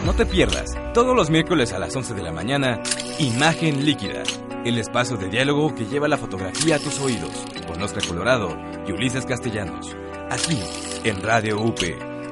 [0.09, 2.81] No te pierdas, todos los miércoles a las 11 de la mañana,
[3.19, 4.23] Imagen Líquida,
[4.65, 7.29] el espacio de diálogo que lleva la fotografía a tus oídos,
[7.67, 8.57] con Oscar Colorado
[8.87, 9.95] y Ulises Castellanos.
[10.31, 10.59] Aquí,
[11.03, 11.79] en Radio UP,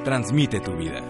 [0.02, 1.00] transmite tu vida.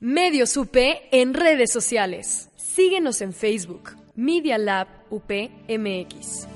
[0.00, 0.74] Medios UP
[1.12, 2.48] en redes sociales.
[2.56, 6.48] Síguenos en Facebook, Media Lab UPMX.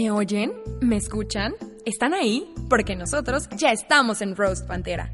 [0.00, 0.54] ¿Me oyen?
[0.80, 1.52] ¿Me escuchan?
[1.84, 2.50] ¿Están ahí?
[2.70, 5.12] Porque nosotros ya estamos en Roast Pantera.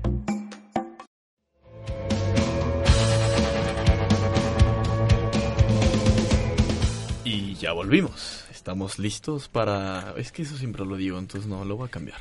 [7.25, 8.45] Y ya volvimos.
[8.53, 10.15] Estamos listos para...
[10.19, 12.21] Es que eso siempre lo digo, entonces no, lo voy a cambiar.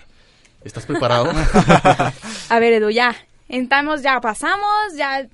[0.64, 1.32] ¿Estás preparado?
[2.50, 3.16] A ver, Edu, ya.
[3.48, 5.28] Estamos, ya pasamos, ya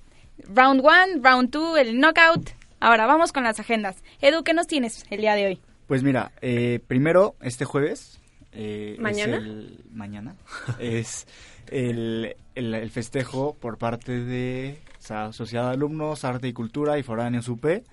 [0.54, 2.50] round one, round two, el knockout.
[2.82, 4.04] Ahora vamos con las agendas.
[4.20, 5.62] Edu, ¿qué nos tienes el día de hoy?
[5.92, 8.22] Pues mira, eh, primero, este jueves.
[8.54, 9.36] eh, ¿Mañana?
[9.36, 10.36] Es el, mañana.
[10.80, 11.28] es
[11.68, 16.98] el, el- el festejo por parte de o sea, Sociedad de Alumnos, Arte y Cultura
[16.98, 17.84] y Foráneos UP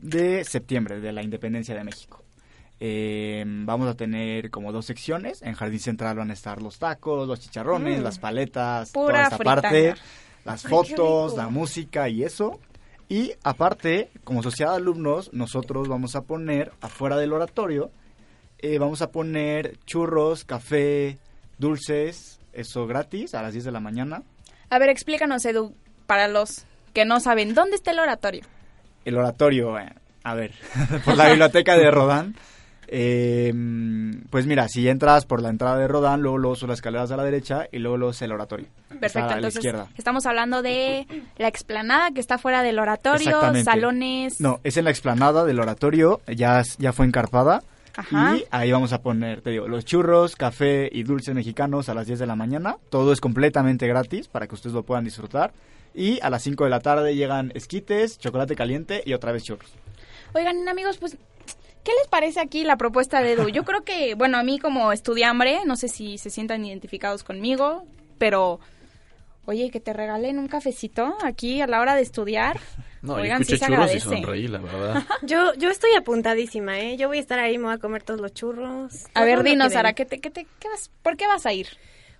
[0.00, 2.22] de septiembre, de la Independencia de México.
[2.80, 5.42] Eh, vamos a tener como dos secciones.
[5.42, 8.04] En Jardín Central van a estar los tacos, los chicharrones, Mm.
[8.04, 9.60] las paletas, Pura toda fritanga.
[9.60, 9.94] parte,
[10.46, 12.58] las Ay, fotos, la música y eso.
[13.08, 17.90] Y aparte, como sociedad de alumnos, nosotros vamos a poner afuera del oratorio,
[18.58, 21.18] eh, vamos a poner churros, café,
[21.58, 24.22] dulces, eso gratis a las 10 de la mañana.
[24.70, 25.74] A ver, explícanos, Edu,
[26.06, 28.44] para los que no saben, ¿dónde está el oratorio?
[29.04, 29.92] El oratorio, eh,
[30.22, 30.52] a ver,
[31.04, 32.34] por la biblioteca de Rodán.
[32.88, 33.52] Eh,
[34.30, 37.24] pues mira, si entras por la entrada de Rodán, luego, son las escaleras a la
[37.24, 38.66] derecha y luego, es el oratorio.
[38.88, 39.88] Perfecto, a la entonces izquierda.
[39.96, 41.06] estamos hablando de
[41.36, 44.40] la explanada que está fuera del oratorio, salones.
[44.40, 47.62] No, es en la explanada del oratorio, ya, ya fue encarpada.
[47.96, 48.36] Ajá.
[48.36, 52.06] Y ahí vamos a poner, te digo, los churros, café y dulces mexicanos a las
[52.06, 52.76] 10 de la mañana.
[52.90, 55.52] Todo es completamente gratis para que ustedes lo puedan disfrutar.
[55.94, 59.70] Y a las 5 de la tarde llegan esquites, chocolate caliente y otra vez churros.
[60.32, 61.16] Oigan, amigos, pues,
[61.84, 63.48] ¿qué les parece aquí la propuesta de Edu?
[63.48, 67.84] Yo creo que, bueno, a mí como estudiambre, no sé si se sientan identificados conmigo,
[68.18, 68.60] pero
[69.46, 72.58] Oye, que te regalen un cafecito aquí a la hora de estudiar.
[73.02, 75.04] No, Oigan, yo escuché sí se churros y sonreí, la verdad.
[75.22, 76.96] Yo, yo estoy apuntadísima, ¿eh?
[76.96, 79.04] Yo voy a estar ahí, me voy a comer todos los churros.
[79.12, 79.74] A ver, dinos.
[79.74, 81.68] Sara, ¿qué te, qué te, qué vas, ¿por qué vas a ir?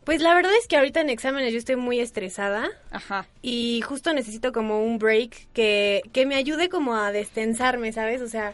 [0.05, 2.69] Pues la verdad es que ahorita en exámenes yo estoy muy estresada.
[2.91, 3.27] Ajá.
[3.41, 8.21] Y justo necesito como un break que, que me ayude como a destensarme, ¿sabes?
[8.21, 8.53] O sea,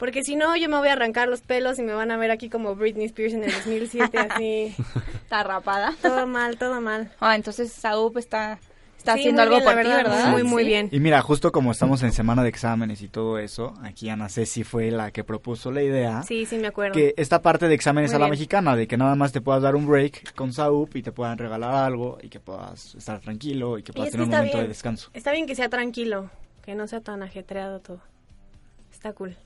[0.00, 2.32] porque si no yo me voy a arrancar los pelos y me van a ver
[2.32, 4.74] aquí como Britney Spears en el 2007, así.
[5.22, 5.94] Está rapada.
[6.02, 7.12] Todo mal, todo mal.
[7.20, 8.58] Ah, entonces Saúl está,
[8.98, 10.68] está Sí, haciendo algo bien, por ti, verdad, muy, muy Sí.
[10.68, 10.88] bien.
[10.90, 14.64] Y mira, justo como estamos en semana de exámenes y todo eso, aquí Ana Ceci
[14.64, 16.22] fue la que propuso la idea.
[16.24, 16.94] Sí, sí, me acuerdo.
[16.94, 18.30] Que esta parte de exámenes Muy a la bien.
[18.32, 21.38] mexicana, de que nada más te puedas dar un break con SAUP y te puedan
[21.38, 24.58] regalar algo y que puedas estar tranquilo y que Y puedas tener un está momento
[24.58, 25.10] de descanso.
[25.14, 26.30] Está bien que sea tranquilo,
[26.64, 28.00] que no sea tan ajetreado todo.
[28.92, 29.36] Está cool.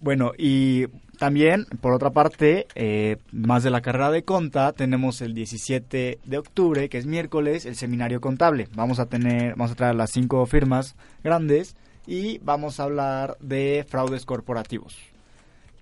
[0.00, 0.86] Bueno, y
[1.18, 6.38] también, por otra parte, eh, más de la carrera de conta, tenemos el 17 de
[6.38, 8.68] octubre, que es miércoles, el seminario contable.
[8.74, 10.94] Vamos a tener, vamos a traer las cinco firmas
[11.24, 11.74] grandes
[12.06, 14.96] y vamos a hablar de fraudes corporativos.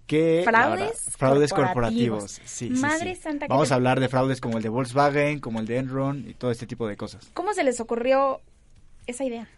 [0.07, 2.23] Que, ¿Fraudes verdad, fraudes corporativos?
[2.23, 2.41] corporativos.
[2.45, 3.23] Sí, sí, Madre sí.
[3.23, 6.25] santa que Vamos a hablar de fraudes como el de Volkswagen, como el de Enron
[6.29, 7.29] y todo este tipo de cosas.
[7.35, 8.41] ¿Cómo se les ocurrió
[9.07, 9.49] esa idea?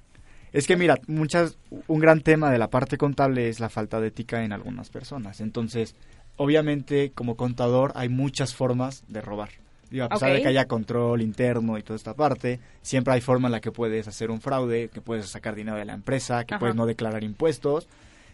[0.53, 4.09] Es que mira, muchas, un gran tema de la parte contable es la falta de
[4.09, 5.41] ética en algunas personas.
[5.41, 5.95] Entonces,
[6.37, 9.51] obviamente, como contador hay muchas formas de robar.
[9.91, 13.49] Digo, a pesar de que haya control interno y toda esta parte, siempre hay forma
[13.49, 16.55] en la que puedes hacer un fraude, que puedes sacar dinero de la empresa, que
[16.55, 16.61] Ajá.
[16.61, 17.89] puedes no declarar impuestos.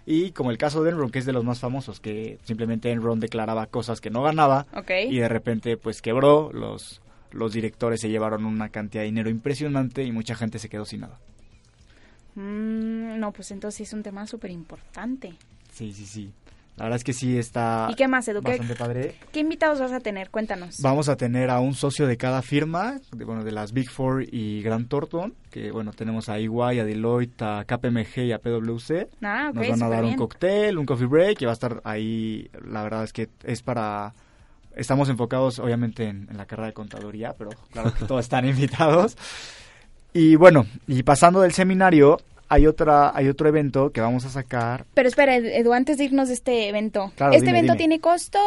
[0.07, 3.21] Y como el caso de Enron, que es de los más famosos, que simplemente Enron
[3.21, 4.67] declaraba cosas que no ganaba
[5.09, 7.01] y de repente pues quebró, los,
[7.31, 11.03] los directores se llevaron una cantidad de dinero impresionante y mucha gente se quedó sin
[11.03, 11.19] nada.
[12.35, 15.35] Mm, no, pues entonces es un tema súper importante.
[15.73, 16.33] Sí, sí, sí.
[16.77, 18.41] La verdad es que sí está ¿Y qué más, Edu?
[18.43, 19.15] ¿Qué- bastante padre.
[19.31, 20.31] ¿Qué invitados vas a tener?
[20.31, 20.81] Cuéntanos.
[20.83, 24.25] Vamos a tener a un socio de cada firma, de, bueno, de las Big Four
[24.35, 29.09] y Grant Thornton, que bueno, tenemos a EY, a Deloitte, a KPMG y a PwC.
[29.23, 31.81] Ah, ok, Nos van a dar un cóctel, un coffee break, y va a estar
[31.85, 34.13] ahí, la verdad es que es para...
[34.75, 39.17] Estamos enfocados obviamente en, en la carrera de contaduría, pero claro que todos están invitados.
[40.15, 44.87] Y bueno, y pasando del seminario, hay otra hay otro evento que vamos a sacar
[44.95, 47.13] Pero espera, Ed- Edu, antes de irnos de este evento.
[47.17, 47.79] Claro, ¿Este dime, evento dime.
[47.79, 48.39] tiene costo?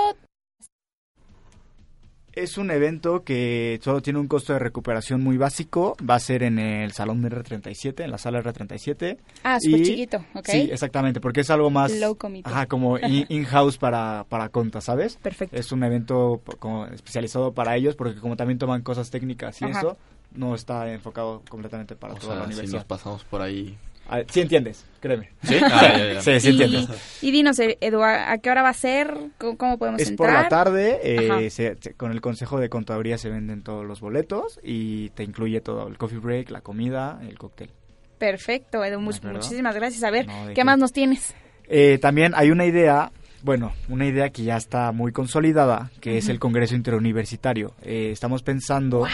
[2.34, 5.98] Es un evento que solo tiene un costo de recuperación muy básico.
[6.08, 9.18] Va a ser en el salón de R37, en la sala R37.
[9.44, 10.46] Ah, súper chiquito, ok.
[10.46, 11.92] Sí, exactamente, porque es algo más...
[12.00, 12.48] Low committee.
[12.52, 15.16] Ajá, como in- in-house para, para conta, ¿sabes?
[15.18, 15.56] Perfecto.
[15.56, 19.80] Es un evento como especializado para ellos, porque como también toman cosas técnicas y Ajá.
[19.80, 19.98] eso,
[20.32, 22.80] no está enfocado completamente para O toda la sea, si universidad.
[22.80, 23.78] nos pasamos por ahí...
[24.10, 25.32] Ah, sí entiendes, créeme.
[25.44, 25.56] ¿Sí?
[25.62, 26.22] Ah, ya, ya.
[26.22, 26.88] sí, sí y, entiendes.
[27.22, 29.14] y dinos, eh, Edu, ¿a qué hora va a ser?
[29.38, 30.44] ¿Cómo, cómo podemos Es por entrar?
[30.44, 31.50] la tarde, eh, Ajá.
[31.50, 35.60] se- se- con el Consejo de Contaduría se venden todos los boletos y te incluye
[35.60, 37.70] todo, el coffee break, la comida, el cóctel.
[38.18, 40.04] Perfecto, Edu, muchísimas gracias.
[40.04, 40.64] A ver, No, ¿de ¿qué qué?
[40.64, 41.36] más nos tienes?
[41.68, 43.12] Eh, también hay una idea,
[43.44, 47.74] bueno, una idea que ya está muy consolidada, que es el Congreso Interuniversitario.
[47.84, 49.06] Eh, estamos pensando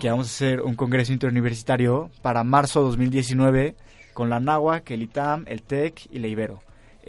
[0.00, 3.74] que vamos a hacer un Congreso Interuniversitario para marzo 2019
[4.14, 6.60] con la NAWAC, el ITAM, el TEC y la Ibero.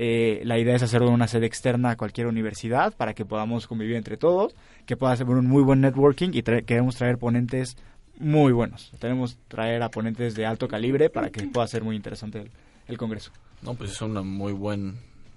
[0.02, 3.68] Eh, la idea es hacerlo en una sede externa a cualquier universidad para que podamos
[3.68, 7.76] convivir entre todos, que pueda ser un muy buen networking y tra- queremos traer ponentes
[8.18, 8.92] muy buenos.
[9.00, 12.52] Tenemos traer a ponentes de alto calibre para que pueda ser muy interesante el,
[12.88, 13.32] el Congreso.
[13.62, 14.54] No, pues es una muy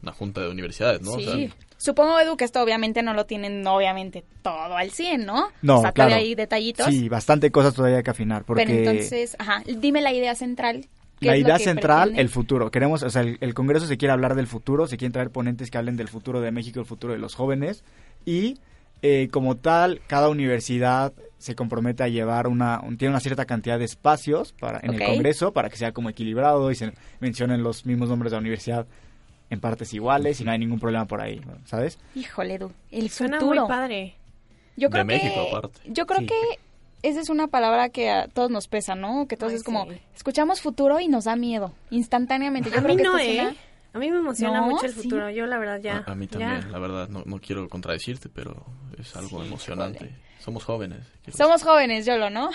[0.03, 1.13] buena junta de universidades, ¿no?
[1.13, 1.25] O Sí.
[1.25, 1.37] sea,
[1.79, 5.49] Supongo, Edu, que esto obviamente no lo tienen, obviamente, todo al 100, ¿no?
[5.63, 6.15] No, o sea, claro.
[6.15, 6.87] hay detallitos.
[6.87, 8.45] Sí, bastante cosas todavía hay que afinar.
[8.45, 10.87] Porque Pero entonces, ajá, dime la idea central.
[11.19, 12.71] ¿Qué la idea central, el futuro.
[12.71, 15.73] Queremos, o sea, el, el Congreso se quiere hablar del futuro, se quieren traer ponentes
[15.73, 17.83] que hablen del futuro de México, el futuro de los jóvenes.
[18.25, 18.59] Y
[19.03, 23.81] eh, como tal, cada universidad se compromete a llevar una, un- tiene una cierta cantidad
[23.81, 27.87] de espacios para, en el Congreso para que sea como equilibrado y se mencionen los
[27.87, 28.87] mismos nombres de la universidad
[29.53, 31.99] en partes iguales y no hay ningún problema por ahí, ¿sabes?
[32.15, 33.61] Híjole, Edu, el Suena futuro.
[33.63, 34.15] muy padre.
[34.77, 35.81] Yo De creo México, que, aparte.
[35.87, 36.27] Yo creo Sí.
[36.27, 36.35] que
[37.03, 39.27] esa es una palabra que a todos nos pesa, ¿no?
[39.29, 39.99] Que todos Ay, es como, sí.
[40.17, 42.71] escuchamos futuro y nos da miedo, instantáneamente.
[42.71, 43.55] Yo a creo mí que no, ¿eh?
[43.95, 45.03] A mí me emociona No, mucho el sí.
[45.03, 45.29] futuro.
[45.29, 46.05] Yo, la verdad, ya.
[46.07, 46.39] a, a mí ya.
[46.39, 48.65] también, la verdad, no, no quiero contradecirte, pero
[48.99, 50.11] es algo emocionante.
[50.45, 51.01] Somos jóvenes.
[51.37, 52.51] Somos jóvenes, Yolo, ¿no?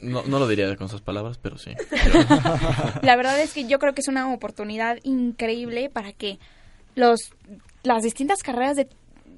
[0.00, 1.72] No, no lo diría con esas palabras, pero sí.
[3.02, 6.38] La verdad es que yo creo que es una oportunidad increíble para que
[6.94, 7.32] los
[7.82, 8.88] las distintas carreras de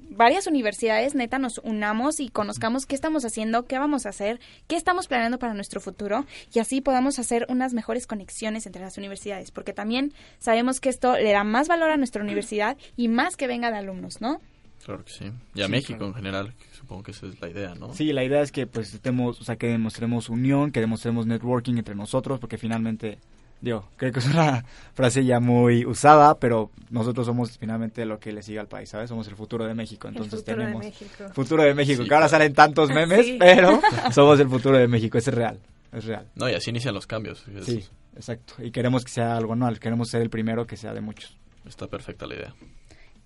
[0.09, 4.75] varias universidades neta nos unamos y conozcamos qué estamos haciendo, qué vamos a hacer, qué
[4.75, 9.49] estamos planeando para nuestro futuro y así podamos hacer unas mejores conexiones entre las universidades,
[9.51, 13.47] porque también sabemos que esto le da más valor a nuestra universidad y más que
[13.47, 14.39] venga de alumnos, ¿no?
[14.83, 15.31] Claro que sí.
[15.55, 16.07] Y a Sí, México claro.
[16.09, 17.93] en general, que supongo que esa es la idea, ¿no?
[17.93, 21.77] Sí, la idea es que pues estemos, o sea, que demostremos unión, que demostremos networking
[21.77, 23.17] entre nosotros, porque finalmente,
[23.61, 24.63] digo, creo que es una
[24.93, 29.09] frase ya muy usada, pero nosotros somos finalmente lo que le sigue al país, ¿sabes?
[29.09, 31.23] Somos el futuro de México, entonces futuro de tenemos México.
[31.33, 32.43] futuro de México, Sí, que ahora claro.
[32.43, 33.37] salen tantos memes, Sí.
[33.39, 33.79] pero
[34.13, 35.59] somos el futuro de México, eso es real,
[35.91, 36.27] es real.
[36.35, 37.43] No, y así inician los cambios.
[37.47, 37.83] Es- Sí,
[38.15, 38.53] exacto.
[38.63, 41.35] Y queremos que sea algo anual, queremos ser el primero que sea de muchos.
[41.65, 42.53] Está perfecta la idea.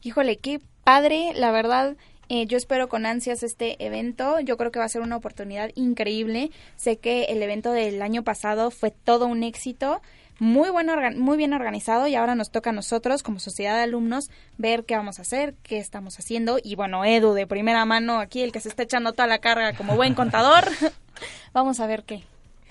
[0.01, 1.97] Híjole, qué padre, la verdad.
[2.30, 4.39] Eh, yo espero con ansias este evento.
[4.39, 6.51] Yo creo que va a ser una oportunidad increíble.
[6.75, 10.01] Sé que el evento del año pasado fue todo un éxito,
[10.38, 14.30] muy bueno, muy bien organizado y ahora nos toca a nosotros como sociedad de alumnos
[14.57, 18.41] ver qué vamos a hacer, qué estamos haciendo y bueno, Edu de primera mano aquí
[18.41, 20.65] el que se está echando toda la carga como buen contador.
[21.53, 22.23] vamos a ver qué.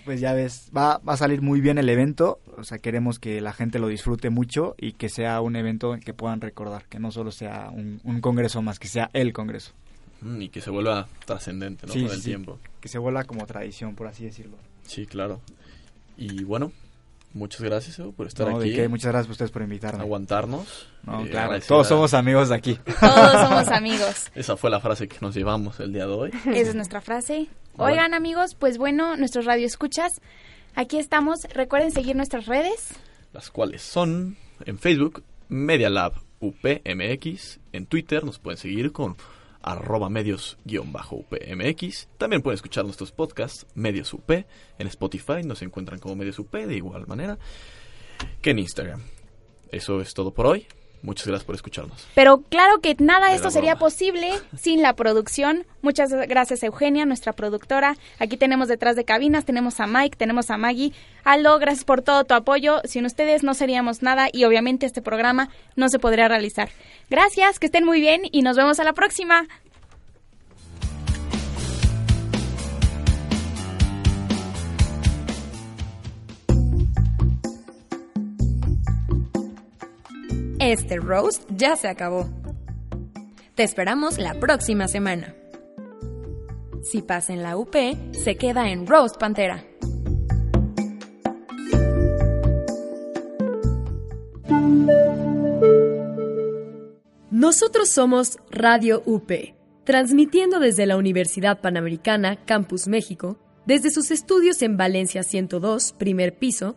[0.08, 3.42] Pues ya ves, va, va a salir muy bien el evento, o sea, queremos que
[3.42, 7.10] la gente lo disfrute mucho y que sea un evento que puedan recordar, que no
[7.12, 9.72] solo sea un, un congreso más, que sea el congreso.
[10.22, 11.92] Mm, Y que se vuelva trascendente, ¿no?
[11.92, 12.24] Sí, Con el sí.
[12.24, 12.58] tiempo.
[12.80, 14.56] Que se vuelva como tradición, por así decirlo.
[14.86, 15.42] Sí, claro.
[16.16, 16.72] Y bueno,
[17.34, 18.76] muchas gracias Evo, por estar No, ¿de aquí.
[18.76, 18.88] qué?
[18.88, 20.00] Muchas gracias a ustedes por invitarme.
[20.00, 20.88] Aguantarnos.
[21.04, 22.78] No, Eh, claro, todos a- somos amigos de aquí.
[22.98, 24.30] Todos somos amigos.
[24.34, 26.30] Esa fue la frase que nos llevamos el día de hoy.
[26.46, 27.46] Esa es nuestra frase.
[27.78, 27.92] Bueno.
[27.92, 30.20] Oigan amigos, pues bueno, nuestros radioescuchas,
[30.74, 31.44] aquí estamos.
[31.54, 32.92] Recuerden seguir nuestras redes.
[33.32, 39.16] las cuales son en Facebook Media Lab UPMX, en Twitter nos pueden seguir con
[39.62, 45.62] arroba medios guion bajo UPMX, también pueden escuchar nuestros podcasts Medios UP, en Spotify nos
[45.62, 47.38] encuentran como Medios UP de igual manera
[48.42, 49.02] que en Instagram.
[49.70, 50.66] Eso es todo por hoy,
[51.02, 52.06] muchas gracias por escucharnos.
[52.14, 53.86] Pero claro que nada de esto sería broma.
[53.86, 55.66] posible sin la producción.
[55.82, 57.96] Muchas gracias Eugenia, nuestra productora.
[58.18, 60.92] Aquí tenemos detrás de cabinas, tenemos a Mike, tenemos a Maggie.
[61.24, 62.80] Aldo, gracias por todo tu apoyo.
[62.84, 66.70] Sin ustedes no seríamos nada y obviamente este programa no se podría realizar.
[67.10, 69.46] Gracias, que estén muy bien y nos vemos a la próxima.
[80.60, 82.28] Este roast ya se acabó.
[83.54, 85.36] Te esperamos la próxima semana.
[86.82, 87.76] Si pasa en la UP,
[88.12, 89.64] se queda en Roast Pantera.
[97.30, 99.30] Nosotros somos Radio UP,
[99.84, 106.76] transmitiendo desde la Universidad Panamericana, Campus México, desde sus estudios en Valencia 102, primer piso,